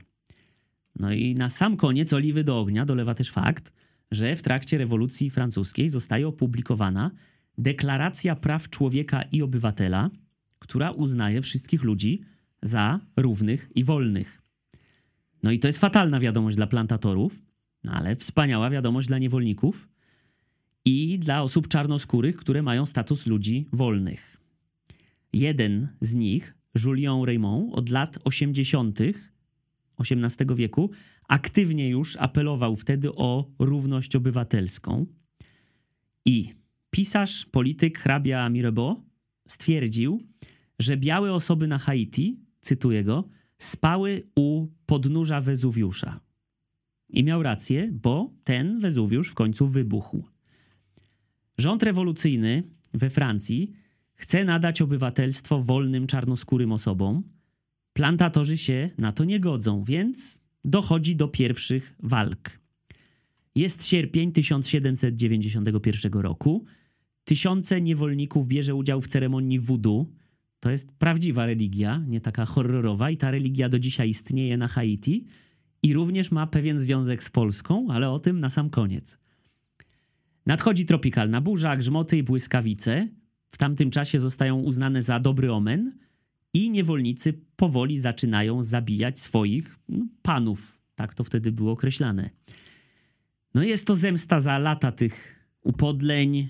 No 0.98 1.12
i 1.12 1.34
na 1.34 1.50
sam 1.50 1.76
koniec 1.76 2.12
oliwy 2.12 2.44
do 2.44 2.60
ognia 2.60 2.86
dolewa 2.86 3.14
też 3.14 3.30
fakt, 3.30 3.72
że 4.10 4.36
w 4.36 4.42
trakcie 4.42 4.78
rewolucji 4.78 5.30
francuskiej 5.30 5.88
zostaje 5.88 6.28
opublikowana 6.28 7.10
Deklaracja 7.58 8.36
Praw 8.36 8.68
Człowieka 8.70 9.22
i 9.22 9.42
Obywatela, 9.42 10.10
która 10.58 10.90
uznaje 10.90 11.42
wszystkich 11.42 11.82
ludzi 11.82 12.22
za 12.62 13.00
równych 13.16 13.70
i 13.74 13.84
wolnych. 13.84 14.42
No 15.42 15.50
i 15.50 15.58
to 15.58 15.68
jest 15.68 15.78
fatalna 15.78 16.20
wiadomość 16.20 16.56
dla 16.56 16.66
plantatorów, 16.66 17.42
ale 17.86 18.16
wspaniała 18.16 18.70
wiadomość 18.70 19.08
dla 19.08 19.18
niewolników 19.18 19.88
i 20.84 21.18
dla 21.18 21.42
osób 21.42 21.68
czarnoskórych, 21.68 22.36
które 22.36 22.62
mają 22.62 22.86
status 22.86 23.26
ludzi 23.26 23.66
wolnych. 23.72 24.36
Jeden 25.32 25.88
z 26.00 26.14
nich, 26.14 26.54
Julien 26.84 27.24
Raymond, 27.24 27.74
od 27.74 27.88
lat 27.88 28.18
80. 28.24 28.98
XVIII 29.98 30.54
wieku, 30.54 30.90
aktywnie 31.28 31.88
już 31.88 32.16
apelował 32.16 32.76
wtedy 32.76 33.14
o 33.14 33.50
równość 33.58 34.16
obywatelską. 34.16 35.06
I 36.24 36.54
pisarz, 36.90 37.46
polityk 37.46 37.98
hrabia 37.98 38.48
Mirabeau 38.48 39.02
stwierdził, 39.48 40.22
że 40.78 40.96
białe 40.96 41.34
osoby 41.34 41.66
na 41.66 41.78
Haiti, 41.78 42.40
cytuję 42.60 43.04
go, 43.04 43.28
spały 43.58 44.22
u 44.36 44.66
podnóża 44.86 45.40
Wezuwiusza. 45.40 46.20
I 47.10 47.24
miał 47.24 47.42
rację, 47.42 47.90
bo 47.92 48.30
ten 48.44 48.80
Wezuwiusz 48.80 49.30
w 49.30 49.34
końcu 49.34 49.68
wybuchł. 49.68 50.24
Rząd 51.58 51.82
rewolucyjny 51.82 52.62
we 52.94 53.10
Francji 53.10 53.72
chce 54.14 54.44
nadać 54.44 54.82
obywatelstwo 54.82 55.62
wolnym 55.62 56.06
czarnoskórym 56.06 56.72
osobom. 56.72 57.22
Plantatorzy 57.92 58.58
się 58.58 58.90
na 58.98 59.12
to 59.12 59.24
nie 59.24 59.40
godzą, 59.40 59.84
więc 59.84 60.40
dochodzi 60.64 61.16
do 61.16 61.28
pierwszych 61.28 61.94
walk. 62.02 62.60
Jest 63.54 63.86
sierpień 63.86 64.32
1791 64.32 66.12
roku. 66.12 66.64
Tysiące 67.24 67.80
niewolników 67.80 68.48
bierze 68.48 68.74
udział 68.74 69.00
w 69.00 69.06
ceremonii 69.06 69.60
voodoo. 69.60 70.06
To 70.60 70.70
jest 70.70 70.92
prawdziwa 70.92 71.46
religia, 71.46 72.04
nie 72.06 72.20
taka 72.20 72.44
horrorowa, 72.44 73.10
i 73.10 73.16
ta 73.16 73.30
religia 73.30 73.68
do 73.68 73.78
dzisiaj 73.78 74.08
istnieje 74.08 74.56
na 74.56 74.68
Haiti 74.68 75.26
i 75.82 75.94
również 75.94 76.30
ma 76.30 76.46
pewien 76.46 76.78
związek 76.78 77.22
z 77.22 77.30
Polską, 77.30 77.86
ale 77.90 78.10
o 78.10 78.20
tym 78.20 78.40
na 78.40 78.50
sam 78.50 78.70
koniec. 78.70 79.18
Nadchodzi 80.46 80.86
tropikalna 80.86 81.40
burza, 81.40 81.76
grzmoty 81.76 82.16
i 82.16 82.22
błyskawice. 82.22 83.08
W 83.48 83.58
tamtym 83.58 83.90
czasie 83.90 84.20
zostają 84.20 84.56
uznane 84.56 85.02
za 85.02 85.20
dobry 85.20 85.52
omen 85.52 85.98
i 86.54 86.70
niewolnicy 86.70 87.40
powoli 87.56 88.00
zaczynają 88.00 88.62
zabijać 88.62 89.20
swoich 89.20 89.76
no, 89.88 90.06
panów. 90.22 90.80
Tak 90.94 91.14
to 91.14 91.24
wtedy 91.24 91.52
było 91.52 91.72
określane. 91.72 92.30
No 93.54 93.62
jest 93.62 93.86
to 93.86 93.96
zemsta 93.96 94.40
za 94.40 94.58
lata 94.58 94.92
tych 94.92 95.44
upodleń. 95.62 96.48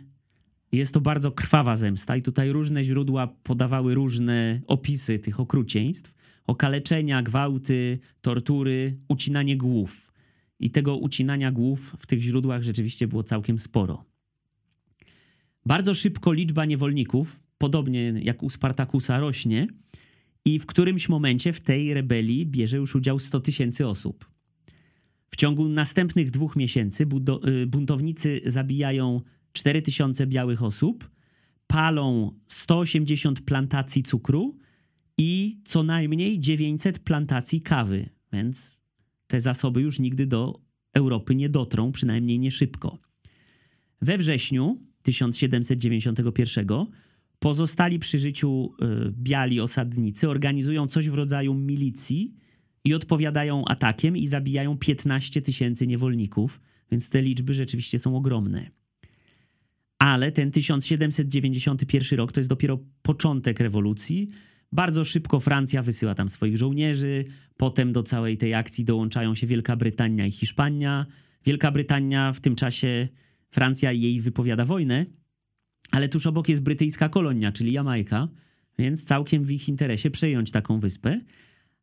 Jest 0.73 0.95
to 0.95 1.01
bardzo 1.01 1.33
krwawa 1.33 1.77
zemsta 1.77 2.17
i 2.17 2.23
tutaj 2.23 2.53
różne 2.53 2.85
źródła 2.85 3.27
podawały 3.27 3.95
różne 3.95 4.61
opisy 4.67 5.19
tych 5.19 5.41
okrucieństw. 5.41 6.15
Okaleczenia, 6.49 7.23
gwałty, 7.23 7.99
tortury, 8.21 8.99
ucinanie 9.09 9.57
głów. 9.57 10.13
I 10.61 10.71
tego 10.71 10.97
ucinania 10.97 11.53
głów 11.53 11.97
w 11.99 12.07
tych 12.07 12.21
źródłach 12.21 12.63
rzeczywiście 12.63 13.09
było 13.09 13.23
całkiem 13.23 13.59
sporo. 13.59 14.05
Bardzo 15.67 15.95
szybko 15.95 16.33
liczba 16.33 16.65
niewolników, 16.65 17.41
podobnie 17.59 18.15
jak 18.23 18.43
u 18.43 18.51
Spartakusa, 18.51 19.21
rośnie 19.21 19.67
i 20.45 20.59
w 20.59 20.67
którymś 20.67 21.09
momencie 21.09 21.53
w 21.53 21.61
tej 21.61 21.95
rebelii 21.95 22.47
bierze 22.47 22.77
już 22.77 22.95
udział 22.95 23.19
100 23.19 23.41
tysięcy 23.41 23.87
osób. 23.87 24.31
W 25.31 25.37
ciągu 25.37 25.69
następnych 25.69 26.31
dwóch 26.31 26.57
miesięcy 26.57 27.07
y, 27.63 27.67
buntownicy 27.67 28.41
zabijają 28.47 29.21
4 29.53 29.83
tysiące 29.83 30.27
białych 30.27 30.63
osób, 30.63 31.11
palą 31.67 32.33
180 32.49 33.41
plantacji 33.41 34.03
cukru 34.03 34.59
i 35.19 35.61
co 35.65 35.83
najmniej 35.83 36.41
900 36.41 36.99
plantacji 36.99 37.61
kawy, 37.61 38.09
więc 38.33 38.79
te 39.27 39.41
zasoby 39.41 39.81
już 39.81 39.99
nigdy 39.99 40.27
do 40.27 40.61
Europy 40.95 41.35
nie 41.35 41.49
dotrą, 41.49 41.93
przynajmniej 41.93 42.39
nie 42.39 42.51
szybko. 42.51 42.99
We 44.03 44.19
wrześniu 44.19 44.79
1791 45.03 46.67
pozostali 47.39 47.99
przy 47.99 48.19
życiu 48.19 48.73
y, 48.83 49.13
biali 49.13 49.61
osadnicy 49.61 50.29
organizują 50.29 50.87
coś 50.87 51.09
w 51.09 51.15
rodzaju 51.15 51.55
milicji 51.55 52.35
i 52.85 52.95
odpowiadają 52.95 53.65
atakiem 53.65 54.17
i 54.17 54.27
zabijają 54.27 54.79
15 54.79 55.43
tysięcy 55.43 55.87
niewolników, 55.87 56.61
więc 56.91 57.09
te 57.09 57.23
liczby 57.23 57.55
rzeczywiście 57.55 57.99
są 57.99 58.17
ogromne. 58.17 58.71
Ale 59.99 60.33
ten 60.33 60.51
1791 60.51 62.19
rok 62.19 62.33
to 62.33 62.41
jest 62.41 62.51
dopiero 62.51 62.79
początek 63.03 63.61
rewolucji. 63.61 64.29
Bardzo 64.73 65.05
szybko 65.05 65.41
Francja 65.41 65.83
wysyła 65.83 66.15
tam 66.15 66.29
swoich 66.29 66.57
żołnierzy, 66.57 67.25
potem 67.57 67.93
do 67.93 68.03
całej 68.03 68.39
tej 68.39 68.55
akcji 68.55 68.85
dołączają 68.85 69.35
się 69.35 69.47
Wielka 69.47 69.77
Brytania 69.77 70.27
i 70.27 70.31
Hiszpania. 70.31 71.07
Wielka 71.45 71.71
Brytania 71.71 72.33
w 72.33 72.41
tym 72.41 72.57
czasie 72.57 73.09
Francja 73.51 73.93
jej 73.93 74.21
wypowiada 74.21 74.65
wojnę, 74.65 75.07
ale 75.91 76.09
tuż 76.09 76.27
obok 76.27 76.49
jest 76.49 76.63
brytyjska 76.63 77.09
kolonia, 77.09 77.53
czyli 77.53 77.73
Jamajka, 77.73 78.29
więc 78.79 79.05
całkiem 79.05 79.45
w 79.45 79.51
ich 79.51 79.69
interesie 79.69 80.11
przejąć 80.11 80.51
taką 80.51 80.79
wyspę. 80.79 81.21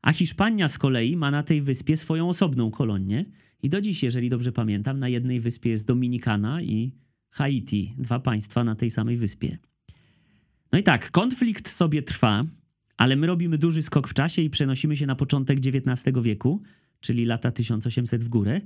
A 0.01 0.13
Hiszpania 0.13 0.67
z 0.67 0.77
kolei 0.77 1.17
ma 1.17 1.31
na 1.31 1.43
tej 1.43 1.61
wyspie 1.61 1.97
swoją 1.97 2.29
osobną 2.29 2.71
kolonię 2.71 3.25
i 3.63 3.69
do 3.69 3.81
dziś, 3.81 4.03
jeżeli 4.03 4.29
dobrze 4.29 4.51
pamiętam, 4.51 4.99
na 4.99 5.09
jednej 5.09 5.39
wyspie 5.39 5.69
jest 5.69 5.87
Dominikana 5.87 6.61
i 6.61 6.91
Haiti, 7.29 7.95
dwa 7.97 8.19
państwa 8.19 8.63
na 8.63 8.75
tej 8.75 8.89
samej 8.89 9.17
wyspie. 9.17 9.57
No 10.71 10.79
i 10.79 10.83
tak, 10.83 11.11
konflikt 11.11 11.69
sobie 11.69 12.03
trwa, 12.03 12.45
ale 12.97 13.15
my 13.15 13.27
robimy 13.27 13.57
duży 13.57 13.81
skok 13.81 14.07
w 14.07 14.13
czasie 14.13 14.41
i 14.41 14.49
przenosimy 14.49 14.97
się 14.97 15.05
na 15.05 15.15
początek 15.15 15.59
XIX 15.59 16.17
wieku, 16.21 16.61
czyli 16.99 17.25
lata 17.25 17.51
1800 17.51 18.23
w 18.23 18.27
górę, 18.27 18.61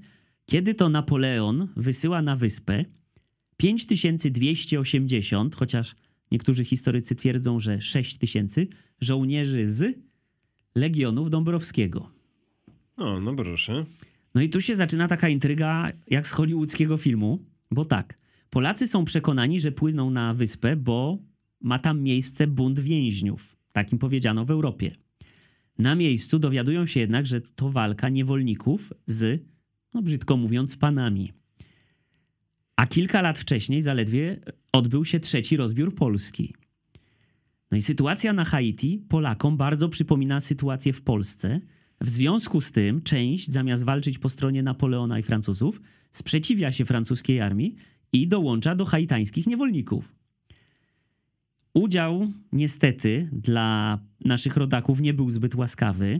kiedy 0.45 0.73
to 0.73 0.89
Napoleon 0.89 1.67
wysyła 1.75 2.21
na 2.21 2.35
wyspę 2.35 2.85
5280, 3.57 5.55
chociaż 5.55 5.95
niektórzy 6.31 6.65
historycy 6.65 7.15
twierdzą, 7.15 7.59
że 7.59 7.81
6000 7.81 8.65
żołnierzy 9.01 9.67
z 9.67 9.97
Legionów 10.75 11.29
Dąbrowskiego. 11.29 12.11
O, 12.97 13.19
no 13.19 13.35
proszę. 13.35 13.85
No 14.35 14.41
i 14.41 14.49
tu 14.49 14.61
się 14.61 14.75
zaczyna 14.75 15.07
taka 15.07 15.29
intryga 15.29 15.91
jak 16.07 16.27
z 16.27 16.31
hollywoodzkiego 16.31 16.97
filmu, 16.97 17.45
bo 17.71 17.85
tak, 17.85 18.15
Polacy 18.49 18.87
są 18.87 19.05
przekonani, 19.05 19.59
że 19.59 19.71
płyną 19.71 20.09
na 20.09 20.33
wyspę, 20.33 20.75
bo 20.75 21.17
ma 21.61 21.79
tam 21.79 22.01
miejsce 22.01 22.47
bunt 22.47 22.79
więźniów. 22.79 23.58
Tak 23.73 23.91
im 23.91 23.99
powiedziano 23.99 24.45
w 24.45 24.51
Europie. 24.51 24.95
Na 25.77 25.95
miejscu 25.95 26.39
dowiadują 26.39 26.86
się 26.86 26.99
jednak, 26.99 27.27
że 27.27 27.41
to 27.41 27.69
walka 27.69 28.10
niewolników 28.10 28.93
z, 29.05 29.43
no 29.93 30.01
brzydko 30.01 30.38
mówiąc, 30.38 30.77
panami. 30.77 31.32
A 32.75 32.88
kilka 32.88 33.21
lat 33.21 33.39
wcześniej 33.39 33.82
zaledwie 33.82 34.39
odbył 34.73 35.05
się 35.05 35.19
trzeci 35.19 35.58
rozbiór 35.58 35.95
Polski. 35.95 36.53
No 37.71 37.77
i 37.77 37.82
sytuacja 37.82 38.34
na 38.34 38.45
Haiti 38.45 39.05
Polakom 39.10 39.58
bardzo 39.58 39.89
przypomina 39.89 40.41
sytuację 40.41 40.93
w 40.93 41.01
Polsce. 41.01 41.62
W 42.01 42.10
związku 42.10 42.62
z 42.62 42.71
tym 42.71 43.01
część, 43.01 43.51
zamiast 43.51 43.84
walczyć 43.84 44.17
po 44.17 44.29
stronie 44.29 44.63
Napoleona 44.63 45.19
i 45.19 45.23
Francuzów, 45.23 45.82
sprzeciwia 46.12 46.71
się 46.71 46.86
francuskiej 46.86 47.41
armii 47.41 47.75
i 48.13 48.27
dołącza 48.27 48.75
do 48.75 48.86
haitańskich 48.86 49.47
niewolników. 49.47 50.18
Udział 51.73 52.27
niestety 52.51 53.29
dla 53.32 53.99
naszych 54.25 54.58
rodaków 54.58 55.01
nie 55.01 55.13
był 55.13 55.29
zbyt 55.29 55.55
łaskawy, 55.55 56.19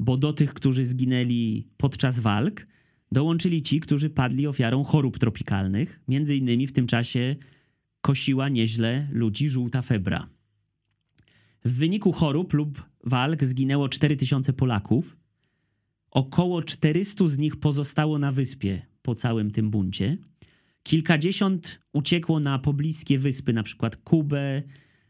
bo 0.00 0.16
do 0.16 0.32
tych, 0.32 0.54
którzy 0.54 0.84
zginęli 0.84 1.68
podczas 1.76 2.20
walk, 2.20 2.66
dołączyli 3.12 3.62
ci, 3.62 3.80
którzy 3.80 4.10
padli 4.10 4.46
ofiarą 4.46 4.84
chorób 4.84 5.18
tropikalnych. 5.18 6.00
Między 6.08 6.36
innymi 6.36 6.66
w 6.66 6.72
tym 6.72 6.86
czasie 6.86 7.36
kosiła 8.00 8.48
nieźle 8.48 9.08
ludzi 9.12 9.48
żółta 9.48 9.82
febra. 9.82 10.28
W 11.64 11.72
wyniku 11.72 12.12
chorób 12.12 12.52
lub 12.52 12.82
walk 13.04 13.44
zginęło 13.44 13.88
4000 13.88 14.52
Polaków. 14.52 15.16
Około 16.10 16.62
400 16.62 17.28
z 17.28 17.38
nich 17.38 17.56
pozostało 17.56 18.18
na 18.18 18.32
wyspie 18.32 18.82
po 19.02 19.14
całym 19.14 19.50
tym 19.50 19.70
buncie. 19.70 20.18
Kilkadziesiąt 20.84 21.80
uciekło 21.92 22.40
na 22.40 22.58
pobliskie 22.58 23.18
wyspy, 23.18 23.52
na 23.52 23.62
przykład 23.62 23.96
Kubę 23.96 24.62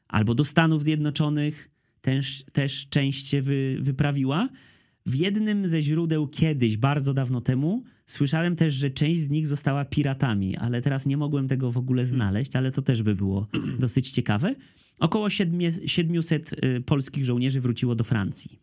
albo 0.09 0.35
do 0.35 0.45
Stanów 0.45 0.83
Zjednoczonych. 0.83 1.71
Też, 2.01 2.45
też 2.53 2.89
część 2.89 3.29
się 3.29 3.43
wy, 3.43 3.79
wyprawiła. 3.81 4.49
W 5.07 5.15
jednym 5.15 5.69
ze 5.69 5.83
źródeł 5.83 6.29
kiedyś, 6.29 6.77
bardzo 6.77 7.15
dawno 7.15 7.41
temu, 7.41 7.85
słyszałem 8.07 8.57
też, 8.57 8.75
że 8.75 8.91
część 8.91 9.21
z 9.21 9.31
nich 9.31 9.47
została 9.47 9.85
piratami, 9.85 10.57
ale 10.57 10.83
teraz 10.83 11.07
nie 11.07 11.17
mogłem 11.17 11.49
tego 11.49 11.73
w 11.73 11.79
ogóle 11.79 12.07
znaleźć, 12.07 12.57
ale 12.57 12.71
to 12.71 12.83
też 12.83 13.03
by 13.03 13.15
było 13.15 13.47
dosyć 13.79 14.11
ciekawe. 14.11 14.55
Około 14.99 15.31
700 15.31 16.53
y, 16.53 16.81
polskich 16.81 17.25
żołnierzy 17.25 17.61
wróciło 17.61 17.95
do 17.95 18.05
Francji. 18.05 18.61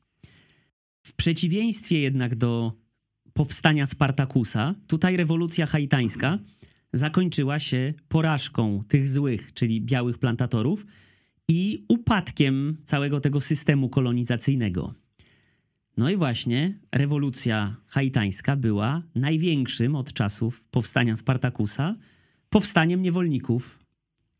W 1.04 1.13
przeciwieństwie 1.13 2.00
jednak 2.00 2.36
do 2.36 2.74
powstania 3.34 3.86
Spartakusa, 3.86 4.76
tutaj 4.88 5.17
rewolucja 5.17 5.65
haitańska 5.65 6.39
zakończyła 6.93 7.60
się 7.60 7.93
porażką 8.08 8.84
tych 8.88 9.10
złych, 9.10 9.54
czyli 9.54 9.82
białych 9.82 10.17
plantatorów 10.17 10.86
i 11.47 11.86
upadkiem 11.88 12.77
całego 12.86 13.19
tego 13.19 13.41
systemu 13.41 13.89
kolonizacyjnego. 13.89 14.93
No 15.97 16.10
i 16.10 16.15
właśnie 16.15 16.80
rewolucja 16.91 17.75
haitańska 17.88 18.56
była 18.56 19.04
największym 19.15 19.95
od 19.95 20.13
czasów 20.13 20.67
powstania 20.67 21.15
Spartakusa 21.15 21.95
powstaniem 22.49 23.01
niewolników 23.01 23.80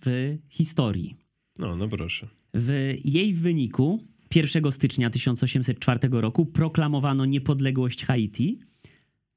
w 0.06 0.38
historii. 0.50 1.16
No, 1.60 1.76
no 1.76 1.88
proszę. 1.88 2.28
W 2.54 2.96
jej 3.04 3.34
wyniku 3.34 4.04
1 4.36 4.72
stycznia 4.72 5.10
1804 5.10 6.00
roku 6.12 6.46
proklamowano 6.46 7.26
niepodległość 7.26 8.06
Haiti 8.06 8.60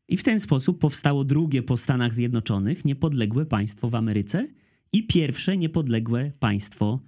i 0.09 0.17
w 0.17 0.23
ten 0.23 0.41
sposób 0.41 0.79
powstało 0.79 1.25
drugie 1.25 1.63
po 1.63 1.77
Stanach 1.77 2.15
Zjednoczonych 2.15 2.85
niepodległe 2.85 3.47
państwo 3.47 3.91
w 3.91 3.95
Ameryce 3.95 4.49
i 4.93 5.07
pierwsze 5.07 5.57
niepodległe 5.57 6.33
państwo 6.39 7.01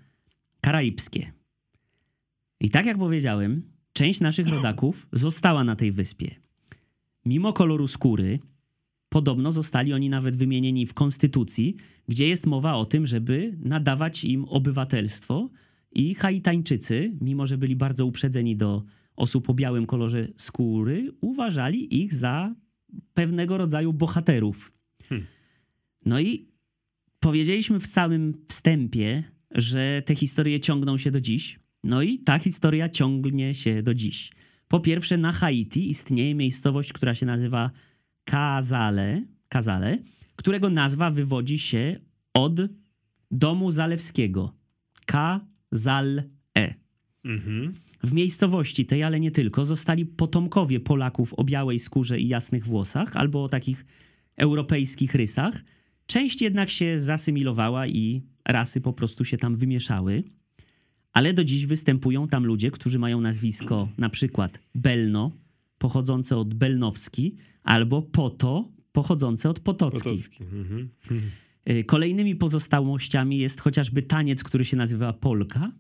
karaibskie. 0.61 1.33
I 2.61 2.71
tak 2.71 2.87
jak 2.87 2.99
powiedziałem, 2.99 3.63
część 3.93 4.21
naszych 4.21 4.49
rodaków 4.49 5.07
została 5.13 5.65
na 5.65 5.77
tej 5.77 5.93
wyspie. 5.93 6.35
Mimo 7.25 7.53
koloru 7.53 7.89
skóry, 7.89 8.39
podobno 9.09 9.53
zostali 9.53 9.93
oni 9.93 10.09
nawet 10.09 10.37
wymienieni 10.37 10.87
w 10.87 10.95
konstytucji, 10.95 11.77
gdzie 12.09 12.29
jest 12.29 12.47
mowa 12.47 12.75
o 12.75 12.87
tym, 12.87 13.07
żeby 13.07 13.59
nadawać 13.61 14.25
im 14.25 14.45
obywatelstwo 14.45 15.49
i 15.93 16.15
Haitańczycy, 16.15 17.17
mimo 17.21 17.47
że 17.47 17.59
byli 17.59 17.77
bardzo 17.77 18.07
uprzedzeni 18.07 18.57
do 18.57 18.83
osób 19.17 19.51
o 19.51 19.55
białym 19.55 19.87
kolorze 19.87 20.29
skóry, 20.37 21.13
uważali 21.21 22.03
ich 22.03 22.15
za 22.15 22.55
pewnego 23.15 23.59
rodzaju 23.59 23.93
bohaterów. 23.93 24.73
Hmm. 25.09 25.27
No 26.07 26.21
i 26.21 26.49
powiedzieliśmy 27.21 27.81
w 27.81 27.87
samym 27.87 28.45
wstępie, 28.49 29.25
że 29.51 30.03
te 30.07 30.15
historie 30.15 30.61
ciągną 30.61 30.99
się 30.99 31.11
do 31.11 31.21
dziś. 31.21 31.61
No 31.85 32.03
i 32.03 32.19
ta 32.19 32.39
historia 32.39 32.89
ciągnie 32.89 33.55
się 33.55 33.83
do 33.83 33.95
dziś. 33.95 34.33
Po 34.69 34.81
pierwsze, 34.81 35.17
na 35.17 35.33
Haiti 35.33 35.91
istnieje 35.91 36.35
miejscowość, 36.35 36.93
która 36.93 37.15
się 37.15 37.27
nazywa 37.27 37.71
Kazale, 38.25 39.23
Kazale 39.49 39.99
którego 40.37 40.71
nazwa 40.71 41.11
wywodzi 41.11 41.59
się 41.59 41.97
od 42.35 42.61
domu 43.31 43.71
zalewskiego. 43.71 44.57
Kazal-e. 45.07 46.75
Mhm. 47.25 47.75
W 48.05 48.13
miejscowości 48.13 48.87
tej, 48.87 49.03
ale 49.03 49.21
nie 49.21 49.31
tylko, 49.31 49.65
zostali 49.65 50.07
potomkowie 50.07 50.81
Polaków 50.81 51.35
o 51.35 51.45
białej 51.45 51.79
skórze 51.79 52.19
i 52.19 52.29
jasnych 52.29 52.67
włosach, 52.67 53.17
albo 53.17 53.45
o 53.45 53.49
takich 53.49 53.87
europejskich 54.37 55.15
rysach. 55.15 55.65
Część 56.07 56.43
jednak 56.43 56.71
się 56.71 57.01
zasymilowała 57.01 57.87
i 57.87 58.23
rasy 58.49 58.81
po 58.81 58.93
prostu 58.93 59.25
się 59.25 59.37
tam 59.37 59.57
wymieszały. 59.57 60.23
Ale 61.13 61.33
do 61.33 61.45
dziś 61.45 61.67
występują 61.67 62.27
tam 62.27 62.47
ludzie, 62.47 62.71
którzy 62.71 62.99
mają 62.99 63.21
nazwisko 63.21 63.89
na 63.99 64.11
przykład 64.11 64.61
Belno, 64.75 65.33
pochodzące 65.79 66.37
od 66.37 66.55
Belnowski, 66.55 67.37
albo 67.63 68.03
Poto, 68.03 68.73
pochodzące 68.93 69.51
od 69.51 69.61
Potocki. 69.61 70.09
Potocki. 70.09 70.43
Mhm. 70.43 70.91
Y, 71.71 71.85
kolejnymi 71.85 72.37
pozostałościami 72.37 73.39
jest 73.39 73.61
chociażby 73.61 74.03
taniec, 74.03 74.45
który 74.45 74.65
się 74.65 74.77
nazywa 74.77 75.13
polka, 75.13 75.73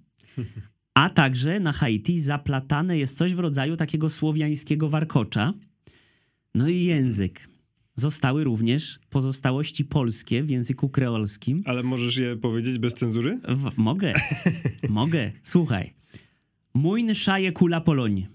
a 0.97 1.11
także 1.11 1.61
na 1.61 1.73
Haiti 1.73 2.21
zaplatane 2.21 2.99
jest 2.99 3.17
coś 3.17 3.35
w 3.35 3.39
rodzaju 3.39 3.77
takiego 3.77 4.11
słowiańskiego 4.11 4.89
warkocza. 4.89 5.55
No 6.55 6.69
i 6.69 6.85
język. 6.85 7.49
Zostały 7.95 8.45
również 8.45 8.99
pozostałości 9.11 9.85
polskie 9.85 10.43
w 10.43 10.51
języku 10.51 10.89
kreolskim. 10.89 11.63
Ale 11.65 11.83
możesz 11.83 12.17
je 12.17 12.37
powiedzieć 12.37 12.79
bez 12.79 12.95
cenzury? 12.95 13.41
W, 13.49 13.79
mogę. 13.79 14.15
mogę. 14.89 15.33
Słuchaj. 15.43 15.95
Mój 16.75 17.15
szaje 17.15 17.53
kula 17.53 17.81
Poloń. 17.81 18.27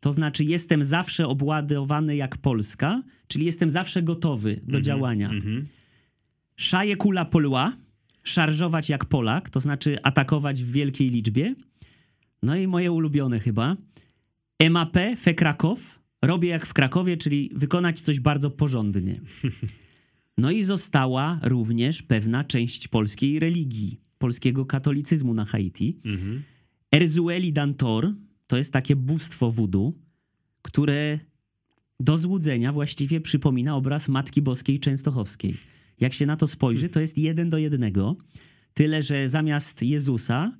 To 0.00 0.12
znaczy 0.12 0.44
jestem 0.44 0.84
zawsze 0.84 1.26
obładowany 1.26 2.16
jak 2.16 2.36
Polska, 2.36 3.02
czyli 3.28 3.46
jestem 3.46 3.70
zawsze 3.70 4.02
gotowy 4.02 4.56
do 4.56 4.62
mm 4.62 4.82
-hmm, 4.82 4.84
działania. 4.84 5.28
Mm 5.28 5.42
-hmm. 5.42 5.64
Szaje 6.56 6.96
kula 6.96 7.24
polua, 7.24 7.72
szarżować 8.22 8.88
jak 8.88 9.04
Polak, 9.04 9.50
to 9.50 9.60
znaczy 9.60 10.02
atakować 10.02 10.62
w 10.62 10.72
wielkiej 10.72 11.10
liczbie. 11.10 11.54
No 12.42 12.56
i 12.56 12.66
moje 12.66 12.92
ulubione 12.92 13.40
chyba. 13.40 13.76
MAP, 14.70 14.96
fe 15.18 15.34
Krakow, 15.34 16.00
robię 16.22 16.48
jak 16.48 16.66
w 16.66 16.72
Krakowie, 16.72 17.16
czyli 17.16 17.50
wykonać 17.54 18.00
coś 18.00 18.20
bardzo 18.20 18.50
porządnie. 18.50 19.20
No 20.38 20.50
i 20.50 20.62
została 20.62 21.40
również 21.42 22.02
pewna 22.02 22.44
część 22.44 22.88
polskiej 22.88 23.38
religii, 23.38 24.00
polskiego 24.18 24.66
katolicyzmu 24.66 25.34
na 25.34 25.44
Haiti. 25.44 25.96
Mhm. 26.04 26.42
Erzueli 26.92 27.52
Dantor 27.52 28.12
to 28.46 28.56
jest 28.56 28.72
takie 28.72 28.96
bóstwo 28.96 29.50
wudu, 29.50 29.94
które 30.62 31.18
do 32.00 32.18
złudzenia 32.18 32.72
właściwie 32.72 33.20
przypomina 33.20 33.76
obraz 33.76 34.08
Matki 34.08 34.42
Boskiej 34.42 34.80
Częstochowskiej. 34.80 35.56
Jak 36.00 36.12
się 36.14 36.26
na 36.26 36.36
to 36.36 36.46
spojrzy, 36.46 36.88
to 36.88 37.00
jest 37.00 37.18
jeden 37.18 37.50
do 37.50 37.58
jednego. 37.58 38.16
Tyle, 38.74 39.02
że 39.02 39.28
zamiast 39.28 39.82
Jezusa 39.82 40.52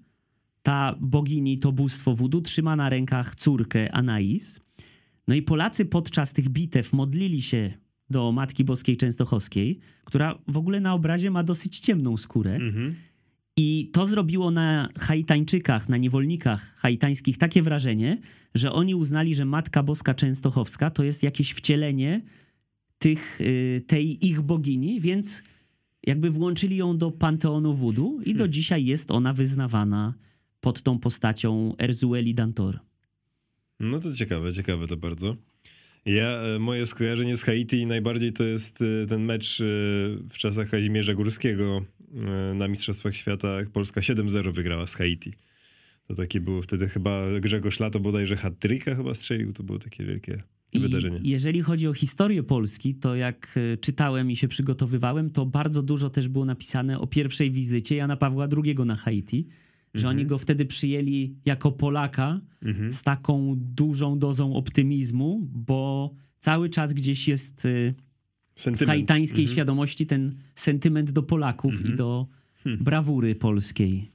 ta 0.67 0.97
bogini, 1.01 1.59
to 1.59 1.73
bóstwo 1.73 2.15
wudu 2.15 2.41
trzyma 2.41 2.77
na 2.77 2.89
rękach 2.89 3.35
córkę 3.35 3.93
Anais. 3.93 4.61
No 5.29 5.35
i 5.35 5.43
Polacy 5.43 5.85
podczas 5.85 6.33
tych 6.33 6.49
bitew 6.49 6.93
modlili 6.93 7.43
się 7.43 7.73
do 8.11 8.33
Matki 8.33 8.65
Boskiej 8.65 8.97
Częstochowskiej, 8.97 9.79
która 10.05 10.39
w 10.49 10.57
ogóle 10.57 10.81
na 10.81 10.95
obrazie 10.95 11.31
ma 11.31 11.43
dosyć 11.43 11.79
ciemną 11.79 12.17
skórę. 12.17 12.55
Mhm. 12.55 12.95
I 13.57 13.91
to 13.93 14.07
zrobiło 14.07 14.51
na 14.51 14.89
Haitańczykach, 14.99 15.89
na 15.89 15.97
niewolnikach 15.97 16.75
haitańskich 16.77 17.39
takie 17.39 17.63
wrażenie, 17.63 18.19
że 18.55 18.73
oni 18.73 18.95
uznali, 18.95 19.35
że 19.35 19.45
Matka 19.45 19.83
Boska 19.83 20.15
Częstochowska 20.15 20.91
to 20.91 21.05
jest 21.05 21.23
jakieś 21.23 21.53
wcielenie 21.53 22.23
tych, 22.99 23.41
y, 23.41 23.83
tej 23.87 24.27
ich 24.27 24.41
bogini, 24.43 25.01
więc 25.01 25.43
jakby 26.07 26.31
włączyli 26.31 26.77
ją 26.77 26.99
do 26.99 27.11
panteonu 27.11 27.75
voodoo 27.75 28.19
i 28.25 28.35
do 28.35 28.49
dzisiaj 28.49 28.85
jest 28.85 29.11
ona 29.11 29.33
wyznawana 29.33 30.15
pod 30.67 30.83
tą 30.83 30.99
postacią 30.99 31.77
Erzueli 31.79 32.35
Dantor. 32.35 32.79
No 33.81 34.01
to 34.01 34.15
ciekawe, 34.15 34.53
ciekawe 34.53 34.87
to 34.87 34.97
bardzo. 34.97 35.37
Ja, 36.07 36.43
e, 36.43 36.59
moje 36.59 36.87
skojarzenie 36.87 37.37
z 37.37 37.43
Haiti 37.43 37.87
najbardziej 37.87 38.33
to 38.33 38.45
jest 38.45 38.83
e, 38.83 39.07
ten 39.07 39.25
mecz 39.25 39.61
e, 39.61 39.65
w 40.31 40.39
czasach 40.39 40.71
Kazimierza 40.71 41.15
Górskiego 41.15 41.85
na 42.55 42.69
Mistrzostwach 42.69 43.15
Świata. 43.15 43.49
Polska 43.73 44.01
7-0 44.01 44.55
wygrała 44.55 44.87
z 44.87 44.95
Haiti. 44.95 45.33
To 46.09 46.15
takie 46.15 46.41
było 46.41 46.63
wtedy 46.63 46.89
chyba 46.89 47.41
Grzegorz 47.41 47.81
Lato 47.81 48.01
bodajże 48.01 48.37
hat 48.37 48.55
chyba 48.85 49.15
strzelił. 49.15 49.53
To 49.53 49.63
było 49.63 49.79
takie 49.79 50.05
wielkie 50.05 50.43
I 50.73 50.79
wydarzenie. 50.79 51.19
Jeżeli 51.23 51.61
chodzi 51.61 51.89
o 51.89 51.95
historię 51.95 52.43
Polski, 52.43 52.95
to 52.95 53.17
jak 53.17 53.59
czytałem 53.81 54.31
i 54.31 54.37
się 54.37 54.49
przygotowywałem, 54.49 55.31
to 55.31 55.47
bardzo 55.47 55.83
dużo 55.83 56.11
też 56.11 56.29
było 56.29 56.45
napisane 56.45 56.99
o 56.99 57.07
pierwszej 57.07 57.51
wizycie 57.51 57.97
Jana 57.97 58.17
Pawła 58.17 58.49
II 58.65 58.75
na 58.87 58.97
Haiti 58.97 59.49
że 59.97 60.09
oni 60.09 60.23
mhm. 60.23 60.29
go 60.29 60.39
wtedy 60.39 60.67
przyjęli 60.67 61.37
jako 61.45 61.73
Polaka 61.73 62.41
mhm. 62.63 62.93
z 62.93 63.03
taką 63.03 63.55
dużą 63.59 64.19
dozą 64.19 64.55
optymizmu, 64.55 65.49
bo 65.53 66.11
cały 66.39 66.69
czas 66.69 66.93
gdzieś 66.93 67.29
jest 67.29 67.65
y, 67.65 67.95
sentyment. 68.57 68.83
w 68.83 68.87
haitańskiej 68.87 69.45
mhm. 69.45 69.55
świadomości 69.55 70.07
ten 70.07 70.37
sentyment 70.55 71.11
do 71.11 71.23
Polaków 71.23 71.87
i 71.87 71.95
do 71.95 72.27
hmm. 72.65 72.85
brawury 72.85 73.35
polskiej. 73.35 74.11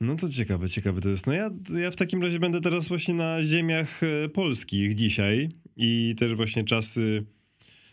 No 0.00 0.16
to 0.16 0.28
ciekawe, 0.28 0.68
ciekawe 0.68 1.00
to 1.00 1.08
jest. 1.08 1.26
No 1.26 1.32
ja, 1.32 1.50
ja 1.80 1.90
w 1.90 1.96
takim 1.96 2.22
razie 2.22 2.38
będę 2.38 2.60
teraz 2.60 2.88
właśnie 2.88 3.14
na 3.14 3.44
ziemiach 3.44 4.02
e, 4.02 4.28
polskich 4.28 4.94
dzisiaj 4.94 5.48
i 5.76 6.14
też 6.18 6.34
właśnie 6.34 6.64
czasy 6.64 7.24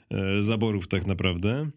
e, 0.09 0.43
zaborów 0.43 0.87
tak 0.87 1.07
naprawdę. 1.07 1.69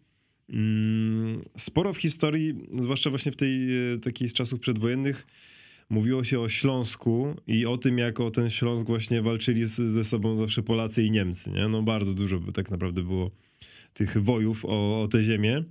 Mm, 0.53 1.41
sporo 1.57 1.93
w 1.93 1.97
historii, 1.97 2.53
zwłaszcza 2.79 3.09
właśnie 3.09 3.31
w 3.31 3.35
tej 3.35 3.77
e, 3.93 3.97
takiej 3.97 4.29
z 4.29 4.33
czasów 4.33 4.59
przedwojennych, 4.59 5.27
mówiło 5.89 6.23
się 6.23 6.39
o 6.39 6.49
Śląsku 6.49 7.35
i 7.47 7.65
o 7.65 7.77
tym, 7.77 7.97
jak 7.97 8.19
o 8.19 8.31
ten 8.31 8.49
Śląsk 8.49 8.87
właśnie 8.87 9.21
walczyli 9.21 9.65
z, 9.65 9.75
ze 9.75 10.03
sobą 10.03 10.35
zawsze 10.35 10.63
Polacy 10.63 11.03
i 11.03 11.11
Niemcy. 11.11 11.51
Nie? 11.51 11.67
No 11.67 11.83
bardzo 11.83 12.13
dużo 12.13 12.39
tak 12.53 12.71
naprawdę 12.71 13.01
było 13.01 13.31
tych 13.93 14.23
wojów 14.23 14.65
o, 14.65 15.01
o 15.01 15.07
tę 15.07 15.23
ziemię. 15.23 15.63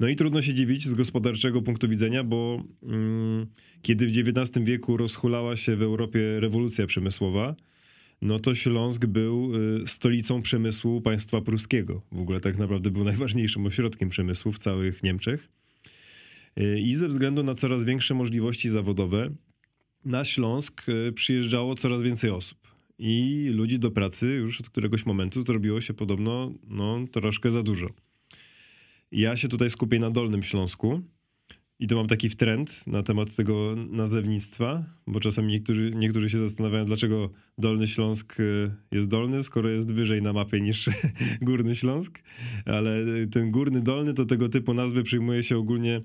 No 0.00 0.08
i 0.08 0.16
trudno 0.16 0.42
się 0.42 0.54
dziwić 0.54 0.86
z 0.86 0.94
gospodarczego 0.94 1.62
punktu 1.62 1.88
widzenia, 1.88 2.24
bo 2.24 2.64
mm, 2.82 3.46
kiedy 3.82 4.06
w 4.06 4.18
XIX 4.18 4.66
wieku 4.66 4.96
rozhulała 4.96 5.56
się 5.56 5.76
w 5.76 5.82
Europie 5.82 6.40
rewolucja 6.40 6.86
przemysłowa, 6.86 7.56
no 8.22 8.38
to 8.38 8.54
Śląsk 8.54 9.06
był 9.06 9.52
y, 9.54 9.86
stolicą 9.86 10.42
przemysłu 10.42 11.00
państwa 11.00 11.40
pruskiego. 11.40 12.02
W 12.12 12.20
ogóle 12.20 12.40
tak 12.40 12.58
naprawdę 12.58 12.90
był 12.90 13.04
najważniejszym 13.12 13.66
ośrodkiem 13.66 14.08
przemysłu 14.08 14.52
w 14.52 14.58
całych 14.58 15.02
Niemczech. 15.02 15.48
Y, 16.60 16.80
I 16.80 16.94
ze 16.94 17.08
względu 17.08 17.42
na 17.42 17.54
coraz 17.54 17.84
większe 17.84 18.14
możliwości 18.14 18.68
zawodowe, 18.68 19.30
na 20.04 20.24
Śląsk 20.24 20.88
y, 20.88 21.12
przyjeżdżało 21.12 21.74
coraz 21.74 22.02
więcej 22.02 22.30
osób. 22.30 22.58
I 22.98 23.48
ludzi 23.54 23.78
do 23.78 23.90
pracy 23.90 24.26
już 24.26 24.60
od 24.60 24.68
któregoś 24.68 25.06
momentu 25.06 25.42
zrobiło 25.42 25.80
się 25.80 25.94
podobno 25.94 26.52
no, 26.68 27.06
troszkę 27.12 27.50
za 27.50 27.62
dużo. 27.62 27.86
Ja 29.12 29.36
się 29.36 29.48
tutaj 29.48 29.70
skupię 29.70 29.98
na 29.98 30.10
Dolnym 30.10 30.42
Śląsku, 30.42 31.02
i 31.78 31.86
to 31.86 31.96
mam 31.96 32.06
taki 32.06 32.30
trend 32.30 32.86
na 32.86 33.02
temat 33.02 33.36
tego 33.36 33.74
nazewnictwa, 33.90 34.84
bo 35.06 35.20
czasami 35.20 35.52
niektórzy, 35.52 35.90
niektórzy 35.94 36.30
się 36.30 36.38
zastanawiają, 36.38 36.84
dlaczego 36.84 37.30
Dolny 37.58 37.86
Śląsk 37.86 38.40
y, 38.40 38.70
jest 38.92 39.08
dolny, 39.08 39.42
skoro 39.42 39.68
jest 39.68 39.92
wyżej 39.92 40.22
na 40.22 40.32
mapie 40.32 40.60
niż 40.60 40.90
Górny 41.42 41.76
Śląsk. 41.76 42.22
Ale 42.66 43.04
ten 43.30 43.50
Górny 43.50 43.80
Dolny 43.80 44.14
to 44.14 44.24
tego 44.24 44.48
typu 44.48 44.74
nazwy 44.74 45.02
przyjmuje 45.02 45.42
się 45.42 45.58
ogólnie 45.58 46.02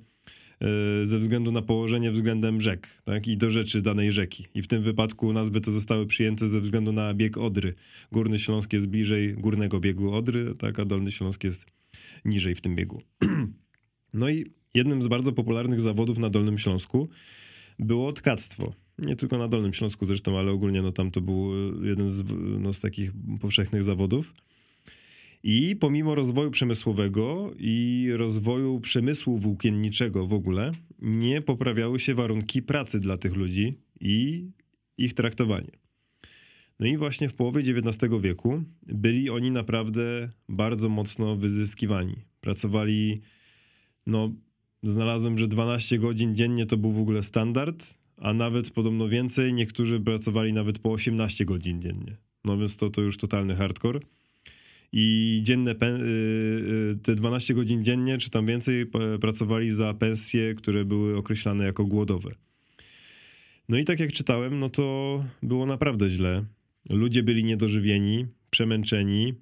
y, 1.02 1.06
ze 1.06 1.18
względu 1.20 1.52
na 1.52 1.62
położenie 1.62 2.12
względem 2.12 2.62
rzek 2.62 3.02
tak? 3.04 3.28
i 3.28 3.38
do 3.38 3.50
rzeczy 3.50 3.82
danej 3.82 4.12
rzeki. 4.12 4.48
I 4.56 4.62
w 4.62 4.68
tym 4.68 4.82
wypadku 4.82 5.34
nazwy 5.34 5.62
te 5.62 5.72
zostały 5.72 6.06
przyjęte 6.06 6.48
ze 6.48 6.60
względu 6.60 6.92
na 6.92 7.14
bieg 7.14 7.38
Odry. 7.38 7.74
Górny 8.12 8.40
Śląsk 8.40 8.74
jest 8.74 8.88
bliżej 8.88 9.34
górnego 9.34 9.80
biegu 9.80 10.14
Odry, 10.14 10.56
tak? 10.56 10.80
a 10.80 10.86
Dolny 10.86 11.12
Śląsk 11.12 11.44
jest 11.44 11.66
niżej 12.26 12.56
w 12.56 12.62
tym 12.62 12.76
biegu. 12.76 13.02
no 14.14 14.30
i 14.30 14.61
jednym 14.74 15.04
z 15.04 15.08
bardzo 15.08 15.32
popularnych 15.32 15.82
zawodów 15.82 16.18
na 16.18 16.30
Dolnym 16.30 16.58
Śląsku 16.58 17.10
było 17.80 18.14
tkactwo. 18.14 18.74
Nie 18.98 19.16
tylko 19.16 19.38
na 19.38 19.48
Dolnym 19.48 19.74
Śląsku 19.74 20.06
zresztą, 20.06 20.40
ale 20.40 20.52
ogólnie 20.52 20.82
no, 20.82 20.92
tam 20.92 21.12
to 21.12 21.22
był 21.22 21.52
e, 21.84 21.88
jeden 21.88 22.10
z, 22.10 22.24
no, 22.60 22.74
z 22.74 22.82
takich 22.82 23.12
powszechnych 23.42 23.84
zawodów. 23.84 24.34
I 25.44 25.76
pomimo 25.76 26.16
rozwoju 26.16 26.52
przemysłowego 26.52 27.52
i 27.58 28.10
rozwoju 28.14 28.80
przemysłu 28.80 29.38
włókienniczego 29.38 30.28
w 30.28 30.34
ogóle, 30.34 30.72
nie 31.00 31.42
poprawiały 31.42 32.00
się 32.00 32.14
warunki 32.14 32.62
pracy 32.62 33.00
dla 33.00 33.18
tych 33.18 33.36
ludzi 33.36 33.74
i 34.00 34.46
ich 34.98 35.14
traktowanie. 35.14 35.72
No 36.80 36.88
i 36.88 36.98
właśnie 36.98 37.30
w 37.30 37.34
połowie 37.34 37.62
XIX 37.62 38.14
wieku 38.22 38.64
byli 38.88 39.30
oni 39.30 39.52
naprawdę 39.52 40.30
bardzo 40.50 40.90
mocno 40.90 41.36
wyzyskiwani. 41.36 42.16
Pracowali 42.42 43.22
no, 44.08 44.34
znalazłem, 44.84 45.38
że 45.38 45.48
12 45.48 46.00
godzin 46.00 46.36
dziennie 46.36 46.66
to 46.66 46.78
był 46.78 46.92
w 46.92 47.00
ogóle 47.00 47.24
standard, 47.24 47.98
a 48.18 48.34
nawet 48.34 48.72
podobno 48.72 49.08
więcej. 49.08 49.54
Niektórzy 49.54 50.00
pracowali 50.00 50.54
nawet 50.54 50.80
po 50.80 50.92
18 50.92 51.46
godzin 51.46 51.82
dziennie. 51.82 52.18
No 52.46 52.58
więc 52.58 52.78
to, 52.78 52.90
to 52.90 53.02
już 53.02 53.18
totalny 53.18 53.56
hardcore. 53.56 54.00
I 54.94 55.40
dzienne 55.44 55.72
y, 55.72 55.76
y, 55.76 56.98
te 57.04 57.16
12 57.16 57.54
godzin 57.54 57.84
dziennie, 57.84 58.18
czy 58.18 58.30
tam 58.30 58.46
więcej, 58.46 58.86
pracowali 59.22 59.72
za 59.72 59.94
pensje, 59.94 60.56
które 60.56 60.86
były 60.86 61.18
określane 61.18 61.66
jako 61.66 61.86
głodowe. 61.86 62.32
No 63.70 63.78
i 63.78 63.86
tak 63.86 64.00
jak 64.00 64.12
czytałem, 64.12 64.60
no 64.60 64.70
to 64.70 65.26
było 65.44 65.66
naprawdę 65.66 66.10
źle. 66.10 66.46
Ludzie 66.90 67.24
byli 67.24 67.44
niedożywieni, 67.44 68.26
przemęczeni. 68.50 69.34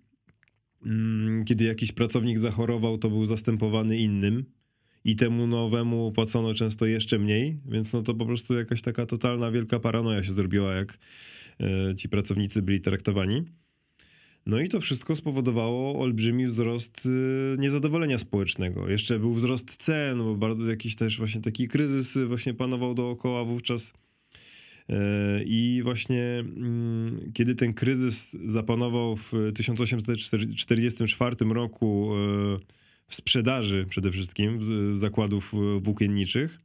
Mm, 0.86 1.46
kiedy 1.46 1.64
jakiś 1.64 1.92
pracownik 1.92 2.40
zachorował, 2.40 2.98
to 2.98 3.10
był 3.10 3.26
zastępowany 3.26 3.98
innym 3.98 4.46
i 5.06 5.16
temu 5.16 5.48
nowemu 5.48 6.12
płacono 6.12 6.54
często 6.54 6.86
jeszcze 6.86 7.20
mniej, 7.20 7.58
więc 7.66 7.94
no 7.94 8.02
to 8.02 8.14
po 8.14 8.26
prostu 8.26 8.54
jakaś 8.54 8.82
taka 8.82 9.06
totalna 9.06 9.52
wielka 9.52 9.80
paranoja 9.80 10.24
się 10.24 10.34
zrobiła, 10.34 10.74
jak 10.74 10.98
e, 11.60 11.96
ci 11.96 12.10
pracownicy 12.10 12.62
byli 12.62 12.82
traktowani. 12.82 13.44
No 14.46 14.60
i 14.60 14.70
to 14.70 14.80
wszystko 14.80 15.16
spowodowało 15.16 16.00
olbrzymi 16.00 16.46
wzrost 16.46 17.06
e, 17.06 17.10
niezadowolenia 17.62 18.18
społecznego. 18.18 18.90
Jeszcze 18.90 19.20
był 19.20 19.34
wzrost 19.34 19.78
cen, 19.78 20.18
bo 20.18 20.36
bardzo 20.36 20.70
jakiś 20.70 20.96
też 20.96 21.18
właśnie 21.18 21.42
taki 21.42 21.68
kryzys 21.68 22.18
właśnie 22.28 22.54
panował 22.54 22.94
dookoła 22.94 23.44
wówczas. 23.44 23.94
E, 24.90 25.44
I 25.44 25.82
właśnie 25.84 26.24
mm, 26.40 27.32
kiedy 27.34 27.56
ten 27.56 27.74
kryzys 27.74 28.38
zapanował 28.48 29.16
w 29.16 29.34
1844 29.56 31.36
roku 31.50 32.12
w 33.10 33.16
sprzedaży 33.16 33.86
przede 33.90 34.12
wszystkim 34.12 34.60
zakładów 34.96 35.54
e, 35.54 35.80
włókienniczych, 35.80 36.60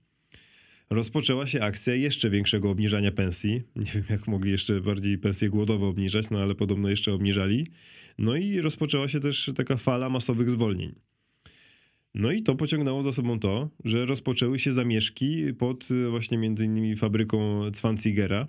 rozpoczęła 0.90 1.46
się 1.46 1.62
akcja 1.62 1.94
jeszcze 1.94 2.30
większego 2.30 2.70
obniżania 2.70 3.12
pensji. 3.12 3.62
Nie 3.76 3.90
wiem, 3.94 4.04
jak 4.10 4.26
mogli 4.26 4.50
jeszcze 4.50 4.80
bardziej 4.80 5.18
pensje 5.18 5.50
głodowe 5.50 5.86
obniżać, 5.86 6.30
no 6.30 6.38
ale 6.38 6.54
podobno 6.54 6.88
jeszcze 6.88 7.12
obniżali. 7.12 7.70
No 8.18 8.36
i 8.36 8.60
rozpoczęła 8.60 9.08
się 9.08 9.20
też 9.20 9.50
taka 9.56 9.76
fala 9.76 10.08
masowych 10.08 10.50
zwolnień. 10.50 10.94
No 12.14 12.32
i 12.32 12.42
to 12.42 12.54
pociągnęło 12.54 13.02
za 13.02 13.12
sobą 13.12 13.38
to, 13.38 13.70
że 13.84 14.06
rozpoczęły 14.06 14.58
się 14.58 14.72
zamieszki 14.72 15.54
pod 15.54 15.88
e, 15.90 16.10
właśnie 16.10 16.38
między 16.38 16.64
innymi 16.64 16.96
fabryką 16.96 17.62
Zwanzigera, 17.74 18.48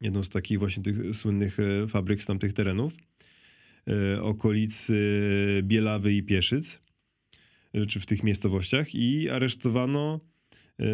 jedną 0.00 0.24
z 0.24 0.28
takich 0.28 0.58
właśnie 0.58 0.82
tych 0.82 1.16
słynnych 1.16 1.58
e, 1.60 1.88
fabryk 1.88 2.22
z 2.22 2.26
tamtych 2.26 2.52
terenów. 2.52 2.96
E, 3.88 4.22
okolicy 4.22 4.96
Bielawy 5.62 6.14
i 6.14 6.22
Pieszyc, 6.22 6.82
e, 7.72 7.86
czy 7.86 8.00
w 8.00 8.06
tych 8.06 8.22
miejscowościach 8.22 8.94
i 8.94 9.30
aresztowano 9.30 10.20
e, 10.78 10.86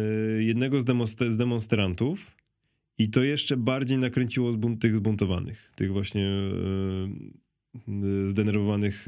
jednego 0.43 0.81
z, 0.81 0.85
z 1.29 1.37
demonstrantów 1.37 2.35
i 2.97 3.09
to 3.09 3.23
jeszcze 3.23 3.57
bardziej 3.57 3.97
nakręciło 3.97 4.53
tych 4.81 4.95
zbuntowanych, 4.95 5.71
tych 5.75 5.91
właśnie 5.91 6.29
zdenerwowanych 8.27 9.05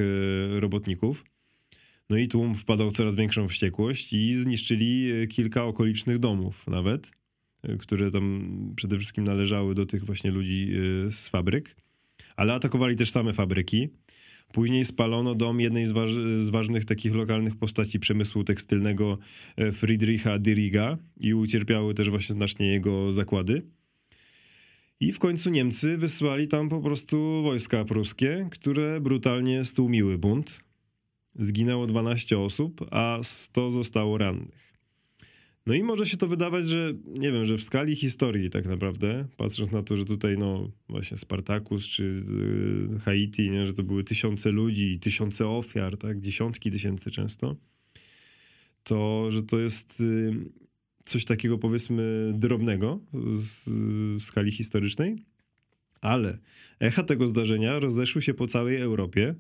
robotników. 0.50 1.26
No 2.10 2.18
i 2.18 2.28
tłum 2.28 2.56
wpadał 2.56 2.92
w 2.92 2.94
coraz 2.94 3.16
większą 3.16 3.48
wściekłość 3.48 4.14
i 4.14 4.36
zniszczyli 4.36 5.12
kilka 5.30 5.64
okolicznych 5.64 6.20
domów 6.20 6.68
nawet, 6.68 7.12
które 7.80 8.12
tam 8.12 8.74
przede 8.76 8.98
wszystkim 8.98 9.24
należały 9.24 9.76
do 9.76 9.86
tych 9.86 10.06
właśnie 10.06 10.32
ludzi 10.32 10.72
z 11.10 11.30
fabryk 11.30 11.76
ale 12.42 12.54
atakowali 12.54 12.96
też 12.96 13.12
same 13.12 13.34
fabryki. 13.34 13.90
Później 14.54 14.86
spalono 14.86 15.36
dom 15.36 15.60
jednej 15.60 15.86
z, 15.86 15.94
z 16.40 16.50
ważnych 16.50 16.86
takich 16.86 17.16
lokalnych 17.16 17.56
postaci 17.56 18.00
przemysłu 18.00 18.44
tekstylnego 18.44 19.18
e, 19.58 19.72
Friedricha 19.72 20.40
Dyriga 20.40 20.98
i 21.18 21.34
ucierpiały 21.34 21.94
też 21.94 22.10
właśnie 22.10 22.34
znacznie 22.34 22.68
jego 22.68 23.12
zakłady. 23.12 23.62
I 25.00 25.12
w 25.12 25.20
końcu 25.20 25.50
Niemcy 25.50 25.98
wysłali 25.98 26.48
tam 26.48 26.70
po 26.70 26.82
prostu 26.82 27.44
wojska 27.44 27.86
pruskie, 27.86 28.48
które 28.52 29.02
brutalnie 29.02 29.66
stłumiły 29.66 30.18
bunt. 30.18 30.60
Zginęło 31.36 31.88
12 31.88 32.40
osób, 32.40 32.88
a 32.92 33.20
100 33.24 33.72
zostało 33.72 34.18
rannych. 34.18 34.71
No 35.66 35.74
i 35.74 35.84
może 35.84 36.06
się 36.06 36.18
to 36.18 36.28
wydawać, 36.28 36.66
że 36.68 36.94
nie 37.06 37.32
wiem, 37.32 37.46
że 37.46 37.58
w 37.58 37.64
skali 37.64 37.96
historii 37.96 38.50
tak 38.50 38.66
naprawdę, 38.66 39.28
patrząc 39.38 39.72
na 39.72 39.84
to, 39.84 39.98
że 39.98 40.06
tutaj 40.06 40.38
no 40.38 40.72
właśnie 40.90 41.18
Spartacus 41.18 41.88
czy 41.88 42.24
yy, 42.92 43.00
Haiti, 43.00 43.50
nie, 43.50 43.68
że 43.68 43.74
to 43.74 43.84
były 43.84 44.04
tysiące 44.04 44.52
ludzi 44.52 45.00
tysiące 45.00 45.48
ofiar, 45.48 45.98
tak, 45.98 46.22
dziesiątki 46.22 46.72
tysięcy 46.72 47.12
często, 47.12 47.56
to, 48.84 49.32
że 49.32 49.44
to 49.44 49.60
jest 49.60 50.00
yy, 50.00 50.36
coś 51.06 51.26
takiego 51.26 51.58
powiedzmy 51.58 52.34
drobnego 52.36 53.00
z, 53.34 53.70
w 54.20 54.24
skali 54.24 54.52
historycznej, 54.52 55.26
ale 56.02 56.40
echa 56.80 57.04
tego 57.04 57.28
zdarzenia 57.28 57.80
rozeszły 57.80 58.22
się 58.22 58.34
po 58.34 58.48
całej 58.48 58.78
Europie. 58.78 59.36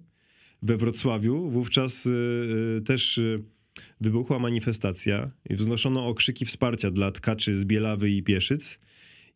We 0.61 0.77
Wrocławiu 0.77 1.49
wówczas 1.49 2.05
yy, 2.05 2.81
też 2.85 3.19
wybuchła 4.01 4.39
manifestacja 4.39 5.31
i 5.49 5.55
wznoszono 5.55 6.07
okrzyki 6.07 6.45
wsparcia 6.45 6.91
dla 6.91 7.11
tkaczy 7.11 7.55
z 7.55 7.65
Bielawy 7.65 8.09
i 8.09 8.23
Pieszyc 8.23 8.79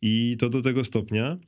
i 0.02 0.36
to 0.38 0.48
do 0.48 0.62
tego 0.62 0.84
stopnia, 0.84 1.38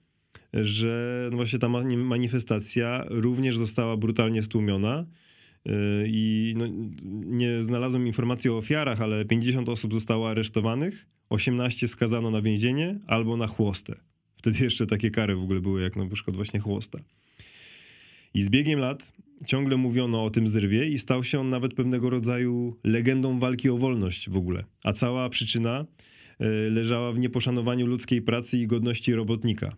że 0.52 1.28
no 1.30 1.36
właśnie 1.36 1.58
ta 1.58 1.68
manifestacja 1.96 3.04
również 3.08 3.56
została 3.56 3.96
brutalnie 3.96 4.42
stłumiona 4.42 5.06
y, 5.68 5.72
i 6.06 6.54
no, 6.58 6.64
nie 7.26 7.62
znalazłem 7.62 8.06
informacji 8.06 8.50
o 8.50 8.56
ofiarach, 8.56 9.00
ale 9.00 9.24
50 9.24 9.68
osób 9.68 9.94
zostało 9.94 10.30
aresztowanych, 10.30 11.06
18 11.30 11.88
skazano 11.88 12.30
na 12.30 12.42
więzienie 12.42 13.00
albo 13.06 13.36
na 13.36 13.46
chłostę. 13.46 13.94
Wtedy 14.36 14.64
jeszcze 14.64 14.86
takie 14.86 15.10
kary 15.10 15.36
w 15.36 15.42
ogóle 15.42 15.60
były 15.60 15.82
jak 15.82 15.96
na 15.96 16.06
przykład 16.06 16.36
właśnie 16.36 16.60
chłosta. 16.60 16.98
I 18.34 18.42
z 18.42 18.50
biegiem 18.50 18.78
lat 18.78 19.12
ciągle 19.46 19.76
mówiono 19.76 20.24
o 20.24 20.30
tym 20.30 20.48
zrywie 20.48 20.88
i 20.88 20.98
stał 20.98 21.24
się 21.24 21.40
on 21.40 21.48
nawet 21.48 21.74
pewnego 21.74 22.10
rodzaju 22.10 22.76
legendą 22.84 23.38
walki 23.38 23.70
o 23.70 23.78
wolność 23.78 24.30
w 24.30 24.36
ogóle. 24.36 24.64
A 24.84 24.92
cała 24.92 25.28
przyczyna 25.28 25.86
e, 26.38 26.46
leżała 26.70 27.12
w 27.12 27.18
nieposzanowaniu 27.18 27.86
ludzkiej 27.86 28.22
pracy 28.22 28.58
i 28.58 28.66
godności 28.66 29.14
robotnika. 29.14 29.76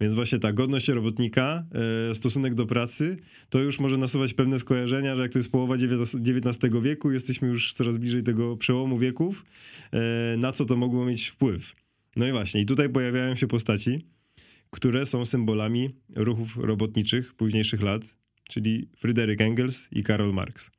Więc 0.00 0.14
właśnie 0.14 0.38
ta 0.38 0.52
godność 0.52 0.88
robotnika, 0.88 1.64
e, 2.10 2.14
stosunek 2.14 2.54
do 2.54 2.66
pracy, 2.66 3.16
to 3.48 3.58
już 3.58 3.80
może 3.80 3.98
nasuwać 3.98 4.34
pewne 4.34 4.58
skojarzenia, 4.58 5.16
że 5.16 5.22
jak 5.22 5.32
to 5.32 5.38
jest 5.38 5.52
połowa 5.52 5.74
XIX 5.74 6.74
wieku, 6.82 7.10
jesteśmy 7.10 7.48
już 7.48 7.72
coraz 7.72 7.96
bliżej 7.96 8.22
tego 8.22 8.56
przełomu 8.56 8.98
wieków, 8.98 9.44
e, 9.92 10.36
na 10.36 10.52
co 10.52 10.64
to 10.64 10.76
mogło 10.76 11.04
mieć 11.04 11.28
wpływ. 11.28 11.74
No 12.16 12.26
i 12.26 12.32
właśnie, 12.32 12.60
i 12.60 12.66
tutaj 12.66 12.88
pojawiają 12.88 13.34
się 13.34 13.46
postaci, 13.46 14.06
które 14.70 15.06
są 15.06 15.24
symbolami 15.24 15.90
ruchów 16.16 16.56
robotniczych 16.56 17.34
późniejszych 17.34 17.82
lat, 17.82 18.19
czyli 18.50 18.88
Fryderyk 18.96 19.40
Engels 19.40 19.88
i 19.92 20.02
Karol 20.02 20.32
Marx, 20.32 20.70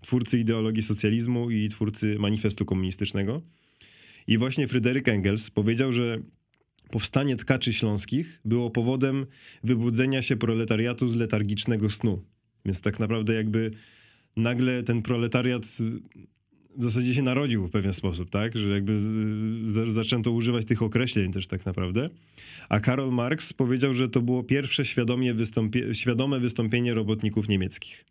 twórcy 0.00 0.38
ideologii 0.38 0.82
socjalizmu 0.82 1.50
i 1.50 1.68
twórcy 1.68 2.16
manifestu 2.18 2.64
komunistycznego. 2.64 3.42
I 4.26 4.38
właśnie 4.38 4.68
Fryderyk 4.68 5.08
Engels 5.08 5.50
powiedział, 5.50 5.92
że 5.92 6.18
powstanie 6.90 7.36
tkaczy 7.36 7.72
śląskich 7.72 8.40
było 8.44 8.70
powodem 8.70 9.26
wybudzenia 9.64 10.22
się 10.22 10.36
proletariatu 10.36 11.08
z 11.08 11.16
letargicznego 11.16 11.90
snu. 11.90 12.24
Więc 12.64 12.80
tak 12.80 12.98
naprawdę 12.98 13.34
jakby 13.34 13.70
nagle 14.36 14.82
ten 14.82 15.02
proletariat 15.02 15.78
w 16.78 16.82
zasadzie 16.82 17.14
się 17.14 17.22
narodził 17.22 17.66
w 17.66 17.70
pewien 17.70 17.92
sposób, 17.92 18.30
tak? 18.30 18.56
Że 18.56 18.68
jakby 18.68 18.98
zaczęto 19.92 20.30
używać 20.32 20.64
tych 20.64 20.82
określeń 20.82 21.32
też 21.32 21.46
tak 21.46 21.66
naprawdę. 21.66 22.10
A 22.68 22.80
Karol 22.80 23.12
Marx 23.12 23.52
powiedział, 23.52 23.92
że 23.92 24.08
to 24.08 24.22
było 24.22 24.42
pierwsze 24.42 24.84
świadomie 24.84 25.34
wystąpie 25.34 25.94
świadome 25.94 26.40
wystąpienie 26.40 26.94
robotników 26.94 27.48
niemieckich. 27.48 28.04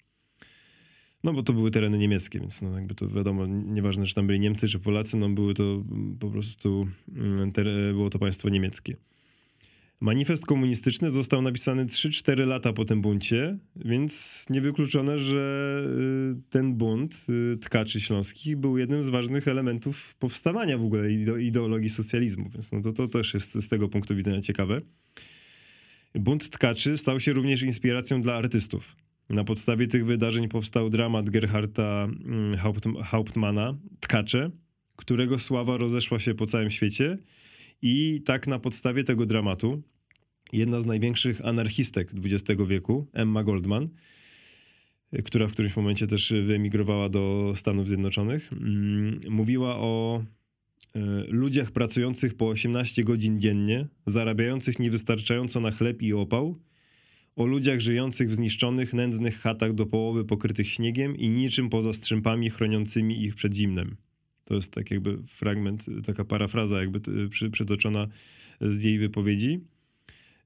No 1.24 1.34
bo 1.34 1.44
to 1.44 1.54
były 1.54 1.72
tereny 1.72 1.98
niemieckie, 1.98 2.40
więc 2.40 2.62
no 2.62 2.76
jakby 2.76 2.96
to 2.96 3.08
wiadomo, 3.08 3.46
nieważne 3.48 4.06
czy 4.06 4.16
tam 4.16 4.28
byli 4.28 4.40
Niemcy 4.40 4.68
czy 4.68 4.80
Polacy, 4.80 5.18
no 5.18 5.30
były 5.30 5.54
to 5.54 5.84
po 6.20 6.30
prostu, 6.30 6.88
mm, 7.16 7.52
było 7.94 8.10
to 8.10 8.20
państwo 8.20 8.50
niemieckie. 8.50 8.96
Manifest 10.00 10.46
komunistyczny 10.46 11.12
został 11.12 11.42
napisany 11.42 11.86
3-4 11.86 12.48
lata 12.48 12.74
po 12.74 12.86
tym 12.86 13.02
buncie, 13.02 13.58
więc 13.76 14.46
niewykluczone, 14.50 15.20
że 15.20 15.82
y, 16.38 16.42
ten 16.50 16.74
bunt 16.74 17.26
y, 17.54 17.58
tkaczy 17.58 18.02
śląskich 18.02 18.58
był 18.58 18.78
jednym 18.78 19.04
z 19.04 19.10
ważnych 19.10 19.48
elementów 19.48 20.16
powstawania 20.16 20.78
w 20.78 20.84
ogóle 20.84 21.12
ideologii 21.42 21.90
socjalizmu, 21.90 22.50
więc 22.50 22.72
no 22.72 22.82
to, 22.82 22.94
to 22.94 23.08
też 23.08 23.34
jest 23.34 23.54
z 23.54 23.70
tego 23.70 23.90
punktu 23.90 24.16
widzenia 24.16 24.42
ciekawe. 24.42 24.82
Bunt 26.16 26.50
tkaczy 26.50 26.98
stał 26.98 27.20
się 27.20 27.34
również 27.34 27.62
inspiracją 27.62 28.22
dla 28.22 28.36
artystów. 28.36 28.96
Na 29.30 29.44
podstawie 29.44 29.88
tych 29.88 30.06
wydarzeń 30.06 30.48
powstał 30.48 30.90
dramat 30.90 31.30
Gerharda 31.30 32.04
mm, 32.04 32.58
Hauptmana, 33.04 33.78
Tkacze, 34.00 34.52
którego 34.96 35.40
sława 35.40 35.78
rozeszła 35.78 36.20
się 36.20 36.36
po 36.36 36.46
całym 36.46 36.72
świecie– 36.72 37.18
i 37.82 38.22
tak 38.26 38.48
na 38.48 38.60
podstawie 38.60 39.04
tego 39.04 39.26
dramatu 39.26 39.82
jedna 40.54 40.82
z 40.82 40.86
największych 40.86 41.46
anarchistek 41.46 42.12
XX 42.26 42.62
wieku, 42.68 43.08
Emma 43.14 43.44
Goldman, 43.44 43.90
która 45.26 45.48
w 45.48 45.52
którymś 45.52 45.76
momencie 45.76 46.08
też 46.08 46.34
wyemigrowała 46.46 47.10
do 47.10 47.54
Stanów 47.56 47.88
Zjednoczonych, 47.88 48.54
mm, 48.54 49.20
mówiła 49.30 49.78
o 49.78 50.24
e, 50.96 51.00
ludziach 51.28 51.72
pracujących 51.72 52.36
po 52.36 52.48
18 52.48 53.04
godzin 53.04 53.40
dziennie, 53.40 53.88
zarabiających 54.06 54.80
niewystarczająco 54.80 55.60
na 55.60 55.72
chleb 55.72 56.02
i 56.02 56.14
opał, 56.14 56.60
o 57.36 57.46
ludziach 57.46 57.80
żyjących 57.80 58.30
w 58.30 58.36
zniszczonych, 58.36 58.94
nędznych 58.94 59.40
chatach 59.40 59.74
do 59.74 59.86
połowy 59.86 60.26
pokrytych 60.26 60.70
śniegiem 60.70 61.16
i 61.16 61.30
niczym 61.30 61.70
poza 61.70 61.94
strzępami 61.94 62.50
chroniącymi 62.50 63.24
ich 63.24 63.36
przed 63.36 63.54
zimnem. 63.54 63.96
To 64.48 64.56
jest 64.56 64.72
tak 64.72 64.92
jakby 64.92 65.18
fragment, 65.26 65.86
taka 66.06 66.26
parafraza 66.26 66.80
jakby 66.80 67.30
przytoczona 67.52 68.08
z 68.62 68.84
jej 68.84 69.00
wypowiedzi. 69.00 69.60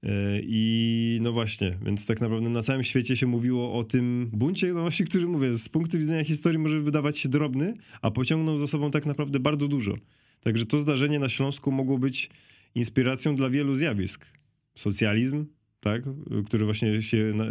E, 0.03 0.39
I 0.43 1.19
no 1.21 1.31
właśnie, 1.31 1.77
więc 1.85 2.05
tak 2.05 2.21
naprawdę 2.21 2.49
na 2.49 2.61
całym 2.61 2.83
świecie 2.83 3.15
się 3.15 3.27
mówiło 3.27 3.73
o 3.73 3.83
tym 3.83 4.29
buncie, 4.33 4.73
no 4.73 4.81
właśnie, 4.81 5.05
który 5.05 5.27
mówię, 5.27 5.53
z 5.57 5.69
punktu 5.69 5.99
widzenia 5.99 6.23
historii 6.23 6.59
może 6.59 6.79
wydawać 6.79 7.17
się 7.17 7.29
drobny, 7.29 7.73
a 8.01 8.11
pociągnął 8.11 8.57
za 8.57 8.67
sobą 8.67 8.91
tak 8.91 9.05
naprawdę 9.05 9.39
bardzo 9.39 9.67
dużo. 9.67 9.95
Także 10.39 10.65
to 10.65 10.81
zdarzenie 10.81 11.19
na 11.19 11.29
Śląsku 11.29 11.71
mogło 11.71 11.97
być 11.97 12.29
inspiracją 12.75 13.35
dla 13.35 13.49
wielu 13.49 13.75
zjawisk. 13.75 14.25
Socjalizm, 14.75 15.45
tak, 15.79 16.03
który 16.45 16.65
właśnie 16.65 17.01
się 17.01 17.17
e, 17.17 17.43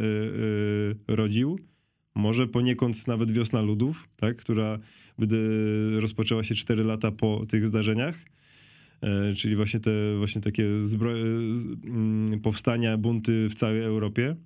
e, 1.11 1.17
rodził, 1.17 1.59
może 2.14 2.46
poniekąd 2.46 3.07
nawet 3.07 3.33
wiosna 3.33 3.61
ludów, 3.61 4.09
tak, 4.16 4.37
która 4.37 4.79
rozpoczęła 5.99 6.42
się 6.42 6.55
4 6.55 6.85
lata 6.85 7.12
po 7.12 7.46
tych 7.49 7.66
zdarzeniach. 7.66 8.25
E, 9.03 9.35
czyli 9.35 9.57
właśnie 9.57 9.81
te 9.81 9.90
właśnie 10.18 10.40
takie 10.40 10.79
zbro... 10.79 11.12
Mm, 11.12 12.40
powstania, 12.40 12.96
bunty 12.96 13.49
w 13.49 13.55
całej 13.55 13.83
Europie. 13.83 14.37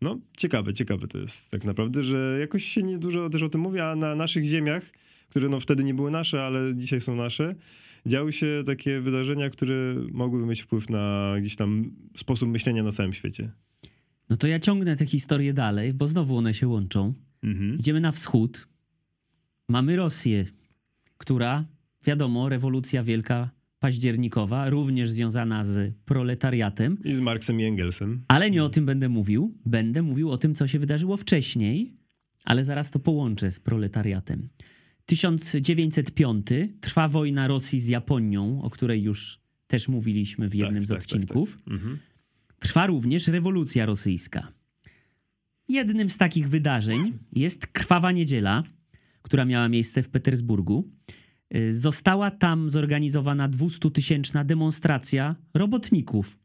No, 0.00 0.18
ciekawe, 0.36 0.74
ciekawe 0.74 1.08
to 1.08 1.18
jest 1.18 1.50
tak 1.50 1.64
naprawdę, 1.64 2.02
że 2.02 2.36
jakoś 2.40 2.64
się 2.64 2.82
nie 2.82 2.98
dużo 2.98 3.30
też 3.30 3.42
o 3.42 3.48
tym 3.48 3.60
mówi, 3.60 3.80
a 3.80 3.96
na 3.96 4.14
naszych 4.14 4.44
ziemiach, 4.44 4.90
które 5.28 5.48
no 5.48 5.60
wtedy 5.60 5.84
nie 5.84 5.94
były 5.94 6.10
nasze, 6.10 6.44
ale 6.44 6.76
dzisiaj 6.76 7.00
są 7.00 7.16
nasze, 7.16 7.54
działy 8.06 8.32
się 8.32 8.62
takie 8.66 9.00
wydarzenia, 9.00 9.50
które 9.50 9.74
mogłyby 10.10 10.46
mieć 10.46 10.62
wpływ 10.62 10.90
na 10.90 11.34
gdzieś 11.40 11.56
tam 11.56 11.90
sposób 12.16 12.48
myślenia 12.48 12.82
na 12.82 12.92
całym 12.92 13.12
świecie. 13.12 13.52
No 14.30 14.36
to 14.36 14.46
ja 14.46 14.58
ciągnę 14.58 14.96
te 14.96 15.06
historie 15.06 15.52
dalej, 15.52 15.94
bo 15.94 16.06
znowu 16.06 16.36
one 16.36 16.54
się 16.54 16.68
łączą. 16.68 17.14
Mhm. 17.42 17.74
Idziemy 17.78 18.00
na 18.00 18.12
wschód. 18.12 18.68
Mamy 19.68 19.96
Rosję, 19.96 20.46
która, 21.18 21.64
wiadomo, 22.06 22.48
rewolucja 22.48 23.02
wielka 23.02 23.50
październikowa, 23.78 24.70
również 24.70 25.10
związana 25.10 25.64
z 25.64 25.94
proletariatem. 26.04 26.98
I 27.04 27.14
z 27.14 27.20
Marksem 27.20 27.60
i 27.60 27.64
Engelsem. 27.64 28.24
Ale 28.28 28.50
nie 28.50 28.64
o 28.64 28.68
tym 28.68 28.86
będę 28.86 29.08
mówił. 29.08 29.58
Będę 29.66 30.02
mówił 30.02 30.30
o 30.30 30.38
tym, 30.38 30.54
co 30.54 30.68
się 30.68 30.78
wydarzyło 30.78 31.16
wcześniej, 31.16 31.96
ale 32.44 32.64
zaraz 32.64 32.90
to 32.90 32.98
połączę 32.98 33.50
z 33.50 33.60
proletariatem. 33.60 34.48
1905 35.06 36.46
trwa 36.80 37.08
wojna 37.08 37.48
Rosji 37.48 37.80
z 37.80 37.88
Japonią, 37.88 38.62
o 38.62 38.70
której 38.70 39.02
już 39.02 39.40
też 39.66 39.88
mówiliśmy 39.88 40.48
w 40.48 40.54
jednym 40.54 40.82
tak, 40.82 40.86
z 40.86 40.88
tak, 40.88 40.98
odcinków. 40.98 41.50
Tak, 41.50 41.64
tak. 41.64 41.72
Mhm. 41.74 41.98
Trwa 42.62 42.86
również 42.86 43.28
rewolucja 43.28 43.86
rosyjska. 43.86 44.52
Jednym 45.68 46.10
z 46.10 46.16
takich 46.16 46.48
wydarzeń 46.48 47.18
jest 47.32 47.66
Krwawa 47.66 48.12
Niedziela, 48.12 48.62
która 49.22 49.44
miała 49.44 49.68
miejsce 49.68 50.02
w 50.02 50.08
Petersburgu. 50.08 50.90
Y, 51.56 51.80
została 51.80 52.30
tam 52.30 52.70
zorganizowana 52.70 53.48
200-tysięczna 53.48 54.44
demonstracja 54.44 55.36
robotników, 55.54 56.38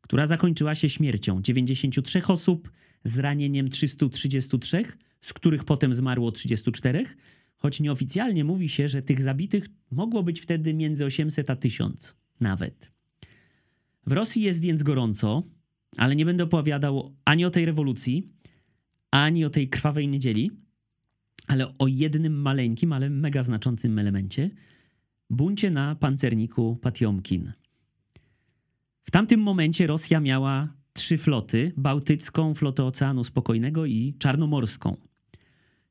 która 0.00 0.26
zakończyła 0.26 0.74
się 0.74 0.88
śmiercią 0.88 1.42
93 1.42 2.22
osób, 2.26 2.70
zranieniem 3.04 3.68
333, 3.68 4.84
z 5.20 5.32
których 5.32 5.64
potem 5.64 5.94
zmarło 5.94 6.32
34, 6.32 7.04
choć 7.56 7.80
nieoficjalnie 7.80 8.44
mówi 8.44 8.68
się, 8.68 8.88
że 8.88 9.02
tych 9.02 9.22
zabitych 9.22 9.66
mogło 9.90 10.22
być 10.22 10.40
wtedy 10.40 10.74
między 10.74 11.04
800 11.04 11.50
a 11.50 11.56
1000 11.56 12.16
nawet. 12.40 12.92
W 14.06 14.12
Rosji 14.12 14.42
jest 14.42 14.60
więc 14.60 14.82
gorąco, 14.82 15.42
ale 15.96 16.16
nie 16.16 16.24
będę 16.24 16.44
opowiadał 16.44 17.16
ani 17.24 17.44
o 17.44 17.50
tej 17.50 17.66
rewolucji, 17.66 18.32
ani 19.10 19.44
o 19.44 19.50
tej 19.50 19.68
krwawej 19.68 20.08
niedzieli, 20.08 20.50
ale 21.48 21.78
o 21.78 21.86
jednym 21.86 22.40
maleńkim, 22.40 22.92
ale 22.92 23.10
mega 23.10 23.42
znaczącym 23.42 23.98
elemencie 23.98 24.50
buncie 25.32 25.70
na 25.70 25.94
pancerniku 25.94 26.76
Patiomkin. 26.76 27.52
W 29.04 29.10
tamtym 29.10 29.40
momencie 29.40 29.86
Rosja 29.86 30.20
miała 30.20 30.74
trzy 30.92 31.18
floty: 31.18 31.72
bałtycką, 31.76 32.54
flotę 32.54 32.84
Oceanu 32.84 33.24
Spokojnego 33.24 33.86
i 33.86 34.14
czarnomorską. 34.18 34.96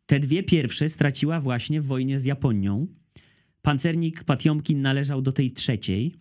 Te 0.06 0.20
dwie 0.20 0.44
pierwsze 0.44 0.90
straciła 0.90 1.40
właśnie 1.40 1.82
w 1.82 1.86
wojnie 1.86 2.20
z 2.20 2.26
Japonią. 2.26 2.88
Pancernik 3.62 4.24
Patiomkin 4.24 4.82
należał 4.82 5.22
do 5.22 5.32
tej 5.32 5.52
trzeciej. 5.52 6.16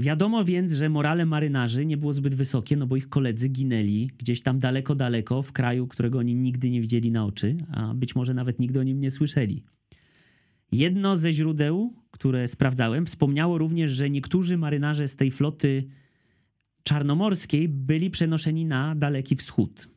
Wiadomo 0.00 0.44
więc, 0.44 0.72
że 0.72 0.88
morale 0.88 1.26
marynarzy 1.26 1.86
nie 1.86 1.96
było 1.96 2.12
zbyt 2.12 2.34
wysokie, 2.34 2.76
no 2.76 2.86
bo 2.86 2.96
ich 2.96 3.08
koledzy 3.08 3.48
ginęli 3.48 4.10
gdzieś 4.18 4.42
tam 4.42 4.58
daleko, 4.58 4.94
daleko, 4.94 5.42
w 5.42 5.52
kraju, 5.52 5.86
którego 5.86 6.18
oni 6.18 6.34
nigdy 6.34 6.70
nie 6.70 6.80
widzieli 6.80 7.10
na 7.10 7.24
oczy, 7.24 7.56
a 7.72 7.94
być 7.94 8.14
może 8.14 8.34
nawet 8.34 8.58
nigdy 8.58 8.80
o 8.80 8.82
nim 8.82 9.00
nie 9.00 9.10
słyszeli. 9.10 9.62
Jedno 10.72 11.16
ze 11.16 11.32
źródeł, 11.32 11.92
które 12.10 12.48
sprawdzałem, 12.48 13.06
wspomniało 13.06 13.58
również, 13.58 13.90
że 13.90 14.10
niektórzy 14.10 14.58
marynarze 14.58 15.08
z 15.08 15.16
tej 15.16 15.30
floty 15.30 15.84
czarnomorskiej 16.82 17.68
byli 17.68 18.10
przenoszeni 18.10 18.66
na 18.66 18.94
Daleki 18.94 19.36
Wschód. 19.36 19.88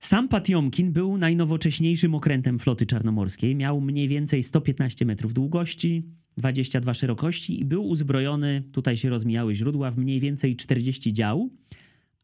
Sam 0.00 0.28
Patiomkin 0.28 0.92
był 0.92 1.18
najnowocześniejszym 1.18 2.14
okrętem 2.14 2.58
floty 2.58 2.86
czarnomorskiej. 2.86 3.56
Miał 3.56 3.80
mniej 3.80 4.08
więcej 4.08 4.42
115 4.42 5.04
metrów 5.04 5.34
długości, 5.34 6.17
22 6.38 6.94
szerokości 6.94 7.60
i 7.60 7.64
był 7.64 7.88
uzbrojony, 7.88 8.62
tutaj 8.72 8.96
się 8.96 9.10
rozmijały 9.10 9.54
źródła, 9.54 9.90
w 9.90 9.98
mniej 9.98 10.20
więcej 10.20 10.56
40 10.56 11.12
dział, 11.12 11.50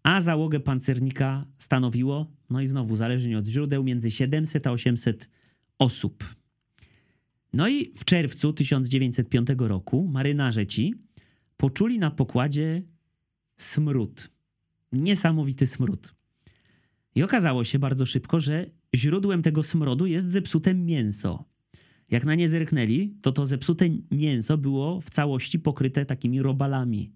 a 0.03 0.21
załogę 0.21 0.61
pancernika 0.61 1.47
stanowiło, 1.59 2.33
no 2.51 2.61
i 2.61 2.67
znowu 2.67 2.97
zależnie 2.97 3.39
od 3.39 3.47
źródeł, 3.47 3.85
między 3.85 4.11
700 4.11 4.67
a 4.67 4.71
800 4.71 5.31
osób. 5.79 6.35
No 7.53 7.69
i 7.69 7.93
w 7.97 8.05
czerwcu 8.05 8.53
1905 8.53 9.49
roku 9.59 10.09
marynarze 10.09 10.67
ci 10.67 10.95
poczuli 11.57 11.99
na 11.99 12.11
pokładzie 12.11 12.83
smród. 13.57 14.31
Niesamowity 14.93 15.67
smród. 15.67 16.15
I 17.15 17.23
okazało 17.23 17.65
się 17.65 17.79
bardzo 17.79 18.07
szybko, 18.07 18.41
że 18.41 18.67
źródłem 18.97 19.43
tego 19.43 19.63
smrodu 19.63 20.07
jest 20.07 20.27
zepsute 20.31 20.75
mięso. 20.75 21.45
Jak 22.11 22.25
na 22.25 22.35
nie 22.35 22.49
zerknęli, 22.49 23.17
to 23.23 23.33
to 23.33 23.47
zepsute 23.47 23.89
mięso 24.11 24.59
było 24.59 25.01
w 25.01 25.11
całości 25.11 25.59
pokryte 25.59 26.07
takimi 26.07 26.43
robalami. 26.43 27.13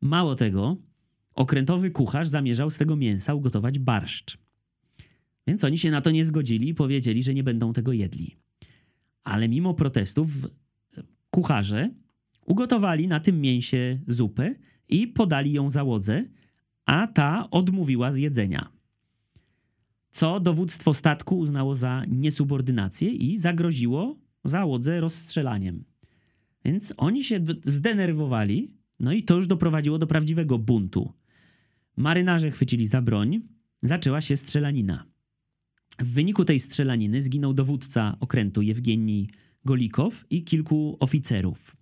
Mało 0.00 0.34
tego, 0.34 0.76
okrętowy 1.34 1.90
kucharz 1.90 2.28
zamierzał 2.28 2.70
z 2.70 2.78
tego 2.78 2.96
mięsa 2.96 3.34
ugotować 3.34 3.78
barszcz. 3.78 4.38
Więc 5.46 5.64
oni 5.64 5.78
się 5.78 5.90
na 5.90 6.00
to 6.00 6.10
nie 6.10 6.24
zgodzili 6.24 6.68
i 6.68 6.74
powiedzieli, 6.74 7.22
że 7.22 7.34
nie 7.34 7.42
będą 7.42 7.72
tego 7.72 7.92
jedli. 7.92 8.36
Ale 9.24 9.48
mimo 9.48 9.74
protestów 9.74 10.28
kucharze 11.30 11.90
ugotowali 12.46 13.08
na 13.08 13.20
tym 13.20 13.40
mięsie 13.40 13.98
zupę 14.06 14.54
i 14.88 15.08
podali 15.08 15.52
ją 15.52 15.70
załodze, 15.70 16.24
a 16.84 17.06
ta 17.06 17.50
odmówiła 17.50 18.12
z 18.12 18.16
jedzenia. 18.18 18.75
Co 20.16 20.40
dowództwo 20.40 20.94
statku 20.94 21.38
uznało 21.38 21.74
za 21.74 22.04
niesubordynację 22.08 23.10
i 23.10 23.38
zagroziło 23.38 24.16
załodze 24.44 25.00
rozstrzelaniem. 25.00 25.84
Więc 26.64 26.94
oni 26.96 27.24
się 27.24 27.44
zdenerwowali, 27.64 28.74
no 29.00 29.12
i 29.12 29.22
to 29.22 29.34
już 29.34 29.46
doprowadziło 29.46 29.98
do 29.98 30.06
prawdziwego 30.06 30.58
buntu. 30.58 31.12
Marynarze 31.96 32.50
chwycili 32.50 32.86
za 32.86 33.02
broń, 33.02 33.40
zaczęła 33.82 34.20
się 34.20 34.36
strzelanina. 34.36 35.04
W 35.98 36.12
wyniku 36.12 36.44
tej 36.44 36.60
strzelaniny 36.60 37.22
zginął 37.22 37.54
dowódca 37.54 38.16
okrętu 38.20 38.62
Jewgenii 38.62 39.28
Golikow 39.64 40.24
i 40.30 40.44
kilku 40.44 40.96
oficerów. 41.00 41.76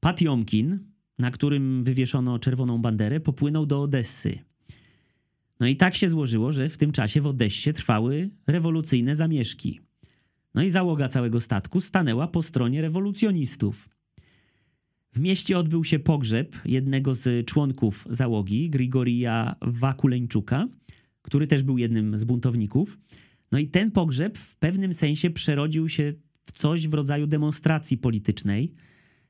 Patiomkin, 0.00 0.78
na 1.18 1.30
którym 1.30 1.84
wywieszono 1.84 2.38
czerwoną 2.38 2.78
banderę, 2.78 3.20
popłynął 3.20 3.66
do 3.66 3.82
Odessy. 3.82 4.51
No 5.62 5.68
i 5.68 5.76
tak 5.76 5.94
się 5.94 6.08
złożyło, 6.08 6.52
że 6.52 6.68
w 6.68 6.76
tym 6.76 6.92
czasie 6.92 7.20
w 7.20 7.26
Odessie 7.26 7.72
trwały 7.72 8.30
rewolucyjne 8.46 9.16
zamieszki. 9.16 9.80
No 10.54 10.62
i 10.62 10.70
załoga 10.70 11.08
całego 11.08 11.40
statku 11.40 11.80
stanęła 11.80 12.28
po 12.28 12.42
stronie 12.42 12.80
rewolucjonistów. 12.80 13.88
W 15.12 15.20
mieście 15.20 15.58
odbył 15.58 15.84
się 15.84 15.98
pogrzeb 15.98 16.56
jednego 16.64 17.14
z 17.14 17.46
członków 17.46 18.06
załogi, 18.10 18.70
Grigorija 18.70 19.56
Wakuleńczuka, 19.60 20.68
który 21.22 21.46
też 21.46 21.62
był 21.62 21.78
jednym 21.78 22.16
z 22.16 22.24
buntowników. 22.24 22.98
No 23.52 23.58
i 23.58 23.66
ten 23.66 23.90
pogrzeb 23.90 24.38
w 24.38 24.56
pewnym 24.56 24.92
sensie 24.92 25.30
przerodził 25.30 25.88
się 25.88 26.12
w 26.44 26.52
coś 26.52 26.88
w 26.88 26.94
rodzaju 26.94 27.26
demonstracji 27.26 27.98
politycznej. 27.98 28.72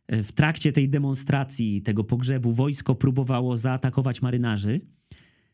W 0.09 0.33
trakcie 0.33 0.73
tej 0.73 0.89
demonstracji, 0.89 1.83
tego 1.83 2.05
pogrzebu, 2.05 2.53
wojsko 2.53 2.95
próbowało 2.95 3.57
zaatakować 3.57 4.23
marynarzy, 4.23 4.81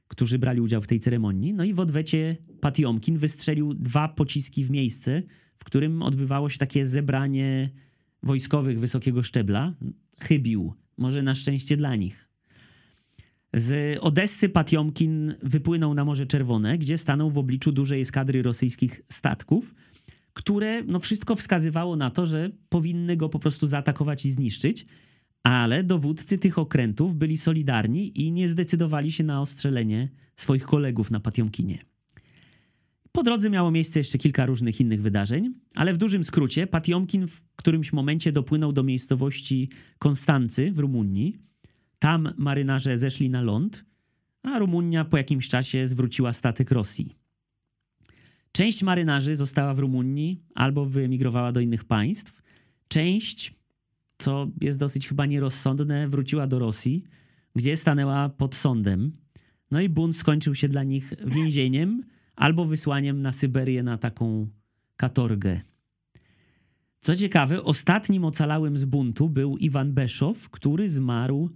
którzy 0.09 0.39
brali 0.39 0.61
udział 0.61 0.81
w 0.81 0.87
tej 0.87 1.01
ceremonii. 1.01 1.55
No 1.55 1.65
i 1.65 1.75
w 1.75 1.81
odwecie 1.81 2.37
Patiomkin 2.61 3.19
wystrzelił 3.19 3.75
dwa 3.75 4.09
pociski 4.09 4.65
w 4.65 4.71
miejsce, 4.71 5.23
w 5.57 5.65
którym 5.65 6.03
odbywało 6.03 6.49
się 6.51 6.59
takie 6.59 6.87
zebranie 6.87 7.71
wojskowych 8.23 8.81
wysokiego 8.81 9.23
szczebla. 9.23 9.75
Chybił, 10.21 10.75
może 10.99 11.23
na 11.23 11.35
szczęście 11.35 11.77
dla 11.77 11.97
nich. 11.97 12.29
Z 13.55 13.99
Odessy 14.01 14.49
Patiomkin 14.49 15.35
wypłynął 15.43 15.95
na 15.95 16.05
Morze 16.05 16.27
Czerwone, 16.27 16.79
gdzie 16.79 16.99
stanął 16.99 17.31
w 17.31 17.39
obliczu 17.39 17.73
dużej 17.73 18.01
eskadry 18.01 18.43
rosyjskich 18.43 19.03
statków, 19.09 19.75
które 20.33 20.83
no 20.83 21.01
wszystko 21.01 21.37
wskazywało 21.37 21.97
na 21.97 22.11
to, 22.11 22.27
że 22.27 22.51
powinny 22.69 23.17
go 23.17 23.29
po 23.29 23.39
prostu 23.39 23.67
zaatakować 23.67 24.27
i 24.27 24.31
zniszczyć, 24.31 24.87
ale 25.43 25.85
dowódcy 25.85 26.39
tych 26.39 26.59
okrętów 26.59 27.17
byli 27.17 27.39
solidarni 27.39 28.21
i 28.21 28.33
nie 28.33 28.49
zdecydowali 28.49 29.13
się 29.13 29.25
na 29.25 29.41
ostrzelenie 29.41 30.09
swoich 30.37 30.65
kolegów 30.65 31.11
na 31.11 31.21
Patiomkinie. 31.21 31.79
Po 33.13 33.23
drodze 33.23 33.51
miało 33.51 33.71
miejsce 33.71 34.01
jeszcze 34.01 34.19
kilka 34.19 34.47
różnych 34.47 34.81
innych 34.81 35.03
wydarzeń, 35.03 35.55
ale 35.75 35.95
w 35.95 35.97
dużym 35.97 36.25
skrócie 36.25 36.67
Patiomkin 36.67 37.29
w 37.29 37.41
którymś 37.57 37.93
momencie 37.93 38.33
dopłynął 38.33 38.73
do 38.73 38.83
miejscowości 38.83 39.69
Konstancy 39.99 40.73
w 40.73 40.79
Rumunii, 40.79 41.37
tam 41.99 42.29
marynarze 42.37 42.99
zeszli 42.99 43.31
na 43.31 43.43
ląd, 43.43 43.85
a 44.43 44.59
Rumunia 44.59 45.05
po 45.05 45.17
jakimś 45.17 45.49
czasie 45.49 45.87
zwróciła 45.87 46.33
statek 46.33 46.71
Rosji. 46.71 47.15
Część 48.53 48.83
marynarzy 48.83 49.37
została 49.37 49.75
w 49.75 49.79
Rumunii 49.79 50.43
albo 50.55 50.87
wyemigrowała 50.87 51.53
do 51.53 51.61
innych 51.61 51.85
państw. 51.85 52.43
Część, 52.89 53.55
co 54.19 54.49
jest 54.61 54.79
dosyć 54.79 55.09
chyba 55.09 55.27
nierozsądne, 55.27 56.09
wróciła 56.09 56.47
do 56.47 56.59
Rosji, 56.59 57.05
gdzie 57.55 57.77
stanęła 57.77 58.29
pod 58.29 58.55
sądem. 58.55 59.13
No 59.71 59.81
i 59.81 59.89
bunt 59.89 60.17
skończył 60.17 60.55
się 60.55 60.69
dla 60.69 60.83
nich 60.83 61.15
więzieniem 61.27 62.03
albo 62.37 62.65
wysłaniem 62.65 63.23
na 63.23 63.33
Syberię 63.33 63.83
na 63.83 63.99
taką 63.99 64.47
katorgę. 64.97 65.61
Co 67.01 67.17
ciekawe, 67.17 67.63
ostatnim 67.63 68.25
ocalałym 68.25 68.77
z 68.77 68.85
buntu 68.85 69.29
był 69.29 69.57
Iwan 69.57 69.93
Beszow, 69.93 70.51
który 70.51 70.89
zmarł 70.89 71.51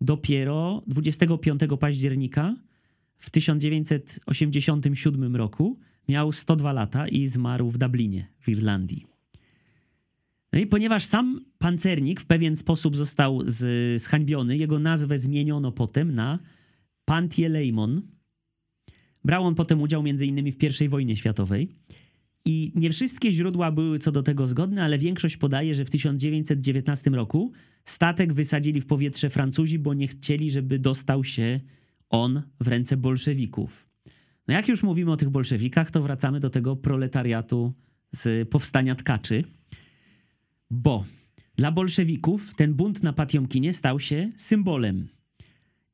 dopiero 0.00 0.82
25 0.86 1.60
października 1.80 2.56
w 3.16 3.30
1987 3.30 5.36
roku. 5.36 5.78
Miał 6.08 6.32
102 6.32 6.72
lata 6.72 7.08
i 7.08 7.28
zmarł 7.28 7.70
w 7.70 7.78
Dublinie 7.78 8.26
w 8.40 8.48
Irlandii. 8.48 9.17
No 10.52 10.58
i 10.58 10.66
ponieważ 10.66 11.04
sam 11.04 11.40
pancernik 11.58 12.20
w 12.20 12.26
pewien 12.26 12.56
sposób 12.56 12.96
został 12.96 13.42
z, 13.44 14.02
zhańbiony, 14.02 14.56
jego 14.56 14.78
nazwę 14.78 15.18
zmieniono 15.18 15.72
potem 15.72 16.14
na 16.14 16.38
Pantieleimon. 17.04 18.02
Brał 19.24 19.44
on 19.44 19.54
potem 19.54 19.82
udział 19.82 20.00
m.in. 20.06 20.52
w 20.52 20.80
I 20.82 20.88
wojnie 20.88 21.16
światowej. 21.16 21.68
I 22.44 22.72
nie 22.74 22.90
wszystkie 22.90 23.32
źródła 23.32 23.72
były 23.72 23.98
co 23.98 24.12
do 24.12 24.22
tego 24.22 24.46
zgodne, 24.46 24.84
ale 24.84 24.98
większość 24.98 25.36
podaje, 25.36 25.74
że 25.74 25.84
w 25.84 25.90
1919 25.90 27.10
roku 27.10 27.52
statek 27.84 28.32
wysadzili 28.32 28.80
w 28.80 28.86
powietrze 28.86 29.30
Francuzi, 29.30 29.78
bo 29.78 29.94
nie 29.94 30.08
chcieli, 30.08 30.50
żeby 30.50 30.78
dostał 30.78 31.24
się 31.24 31.60
on 32.10 32.42
w 32.60 32.68
ręce 32.68 32.96
bolszewików. 32.96 33.88
No 34.48 34.54
jak 34.54 34.68
już 34.68 34.82
mówimy 34.82 35.12
o 35.12 35.16
tych 35.16 35.30
bolszewikach, 35.30 35.90
to 35.90 36.02
wracamy 36.02 36.40
do 36.40 36.50
tego 36.50 36.76
proletariatu 36.76 37.74
z 38.12 38.48
powstania 38.48 38.94
tkaczy, 38.94 39.44
bo 40.70 41.04
dla 41.56 41.72
bolszewików 41.72 42.54
ten 42.54 42.74
bunt 42.74 43.02
na 43.02 43.12
Patiomkinie 43.12 43.72
stał 43.72 44.00
się 44.00 44.30
symbolem. 44.36 45.08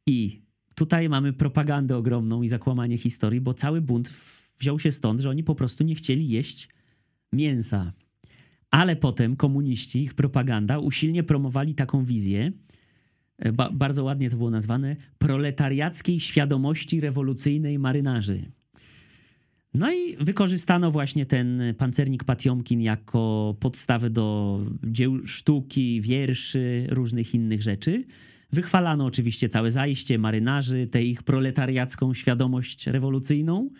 I 0.07 0.43
tutaj 0.75 1.09
mamy 1.09 1.33
propagandę 1.33 1.97
ogromną 1.97 2.43
i 2.43 2.49
zakłamanie 2.49 2.99
historii, 2.99 3.41
bo 3.41 3.55
cały 3.55 3.81
bunt 3.81 4.11
wziął 4.59 4.79
się 4.79 4.93
stąd, 4.93 5.20
że 5.20 5.31
oni 5.31 5.45
po 5.45 5.55
prostu 5.55 5.85
nie 5.85 5.95
chcieli 5.95 6.29
jeść 6.29 6.68
mięsa. 7.33 7.93
Ale 8.70 8.97
potem 8.97 9.37
komuniści, 9.37 10.03
ich 10.03 10.14
propaganda 10.14 10.79
usilnie 10.79 11.22
promowali 11.22 11.75
taką 11.75 12.05
wizję, 12.05 12.53
e, 13.39 13.53
ba- 13.53 13.70
bardzo 13.70 14.05
ładnie 14.05 14.31
to 14.31 14.37
było 14.37 14.51
nazwane, 14.51 14.97
proletariackiej 15.18 16.20
świadomości 16.20 17.01
rewolucyjnej 17.01 17.79
marynarzy. 17.79 18.53
No 19.75 19.93
i 19.93 20.16
wykorzystano 20.16 20.91
właśnie 20.91 21.27
ten 21.27 21.62
pancernik 21.79 22.25
Patiomkin 22.25 22.81
jako 22.81 23.57
podstawę 23.61 24.11
do 24.11 24.61
dzieł 24.85 25.27
sztuki, 25.27 26.01
wierszy, 26.01 26.87
różnych 26.91 27.35
innych 27.35 27.62
rzeczy. 27.62 28.05
Wychwalano 28.53 29.05
oczywiście 29.05 29.49
całe 29.49 29.70
zajście 29.70 30.18
marynarzy, 30.18 30.87
tę 30.87 31.03
ich 31.03 31.22
proletariacką 31.22 32.14
świadomość 32.14 32.87
rewolucyjną. 32.87 33.70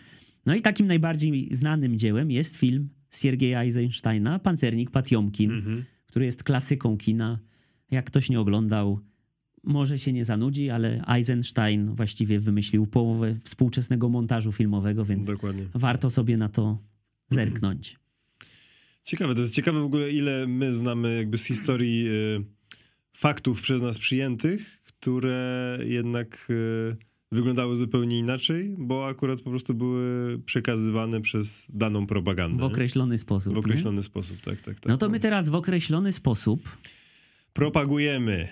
No 0.45 0.55
i 0.55 0.61
takim 0.61 0.87
najbardziej 0.87 1.47
znanym 1.51 1.97
dziełem 1.97 2.31
jest 2.31 2.57
film 2.57 2.89
Siergieja 3.13 3.61
Eisensteina, 3.61 4.39
Pancernik 4.39 4.91
Patiomkin, 4.91 5.51
który 6.07 6.25
jest 6.25 6.43
klasyką 6.43 6.97
kina. 6.97 7.39
Jak 7.91 8.05
ktoś 8.05 8.29
nie 8.29 8.39
oglądał, 8.39 8.99
może 9.65 9.99
się 9.99 10.13
nie 10.13 10.25
zanudzi, 10.25 10.69
ale 10.69 11.03
Eisenstein 11.07 11.95
właściwie 11.95 12.39
wymyślił 12.39 12.87
połowę 12.87 13.35
współczesnego 13.43 14.09
montażu 14.09 14.51
filmowego, 14.51 15.05
więc 15.05 15.27
Dokładnie. 15.27 15.65
warto 15.73 16.09
sobie 16.09 16.37
na 16.37 16.49
to 16.49 16.77
zerknąć. 17.29 17.99
Ciekawe, 19.03 19.35
to 19.35 19.41
jest 19.41 19.53
ciekawe 19.53 19.81
w 19.81 19.85
ogóle, 19.85 20.11
ile 20.11 20.47
my 20.47 20.73
znamy 20.73 21.17
jakby 21.17 21.37
z 21.37 21.45
historii 21.45 22.07
e, 22.07 22.11
faktów 23.13 23.61
przez 23.61 23.81
nas 23.81 23.97
przyjętych, 23.97 24.81
które 24.83 25.79
jednak 25.83 26.47
e, 26.91 26.95
wyglądały 27.31 27.75
zupełnie 27.75 28.19
inaczej, 28.19 28.75
bo 28.77 29.07
akurat 29.07 29.41
po 29.41 29.49
prostu 29.49 29.73
były 29.73 30.39
przekazywane 30.39 31.21
przez 31.21 31.67
daną 31.69 32.07
propagandę. 32.07 32.59
W 32.59 32.63
określony 32.63 33.17
sposób. 33.17 33.53
W 33.53 33.55
nie? 33.55 33.59
określony 33.59 34.03
sposób, 34.03 34.37
tak, 34.41 34.61
tak, 34.61 34.79
tak. 34.79 34.85
No 34.85 34.97
to 34.97 35.09
my 35.09 35.19
teraz 35.19 35.49
w 35.49 35.55
określony 35.55 36.11
sposób 36.11 36.77
Propagujemy 37.55 38.47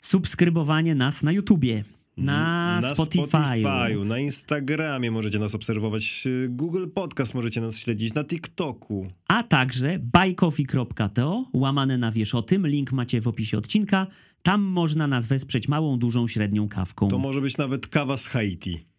subskrybowanie 0.00 0.94
nas 0.94 1.22
na 1.22 1.32
YouTubie, 1.32 1.84
na, 2.16 2.78
na 2.82 2.94
Spotify. 2.94 3.26
Spotify'u, 3.26 4.06
na 4.06 4.18
Instagramie 4.18 5.10
możecie 5.10 5.38
nas 5.38 5.54
obserwować, 5.54 6.24
e, 6.44 6.48
Google 6.48 6.86
Podcast 6.94 7.34
możecie 7.34 7.60
nas 7.60 7.78
śledzić, 7.78 8.14
na 8.14 8.24
TikToku. 8.24 9.06
a 9.28 9.42
także 9.42 9.98
buycoffee.to, 9.98 11.44
łamane 11.52 11.98
na 11.98 12.12
wiesz 12.12 12.34
o 12.34 12.42
tym, 12.42 12.66
link 12.66 12.92
macie 12.92 13.20
w 13.20 13.28
opisie 13.28 13.58
odcinka. 13.58 14.06
Tam 14.42 14.62
można 14.62 15.06
nas 15.06 15.26
wesprzeć 15.26 15.68
małą, 15.68 15.98
dużą, 15.98 16.26
średnią 16.28 16.68
kawką. 16.68 17.08
To 17.08 17.18
może 17.18 17.40
być 17.40 17.58
nawet 17.58 17.86
kawa 17.88 18.16
z 18.16 18.26
Haiti. 18.26 18.89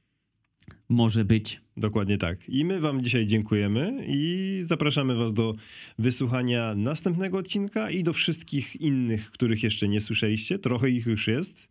Może 0.92 1.26
być. 1.26 1.62
Dokładnie 1.78 2.18
tak. 2.18 2.50
I 2.50 2.66
my 2.66 2.80
wam 2.80 3.04
dzisiaj 3.04 3.26
dziękujemy 3.26 4.06
i 4.08 4.60
zapraszamy 4.64 5.16
was 5.16 5.34
do 5.34 5.56
wysłuchania 6.00 6.76
następnego 6.76 7.38
odcinka 7.38 7.89
i 7.89 8.04
do 8.04 8.14
wszystkich 8.14 8.76
innych, 8.76 9.32
których 9.32 9.64
jeszcze 9.64 9.88
nie 9.88 10.02
słyszeliście. 10.02 10.60
Trochę 10.60 10.89
ich 10.89 11.06
już 11.06 11.28
jest. 11.28 11.70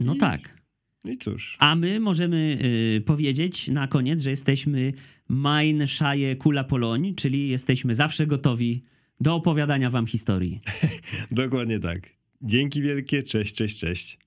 No 0.00 0.14
I- 0.14 0.18
tak. 0.18 0.62
I 1.04 1.18
cóż, 1.18 1.56
A 1.58 1.76
my 1.76 2.00
możemy 2.00 2.58
y, 2.96 3.00
powiedzieć 3.00 3.68
na 3.68 3.88
koniec, 3.88 4.22
że 4.22 4.30
jesteśmy 4.30 4.92
Mein 5.28 5.86
Szaje 5.86 6.36
Kula 6.36 6.64
Poloń, 6.64 7.14
czyli 7.14 7.48
jesteśmy 7.48 7.94
zawsze 7.94 8.26
gotowi 8.26 8.82
do 9.20 9.34
opowiadania 9.34 9.90
wam 9.90 10.06
historii. 10.06 10.60
dokładnie 11.30 11.80
tak. 11.80 12.00
Dzięki 12.42 12.82
wielkie, 12.82 13.22
cześć, 13.22 13.54
cześć, 13.54 13.78
cześć. 13.78 14.23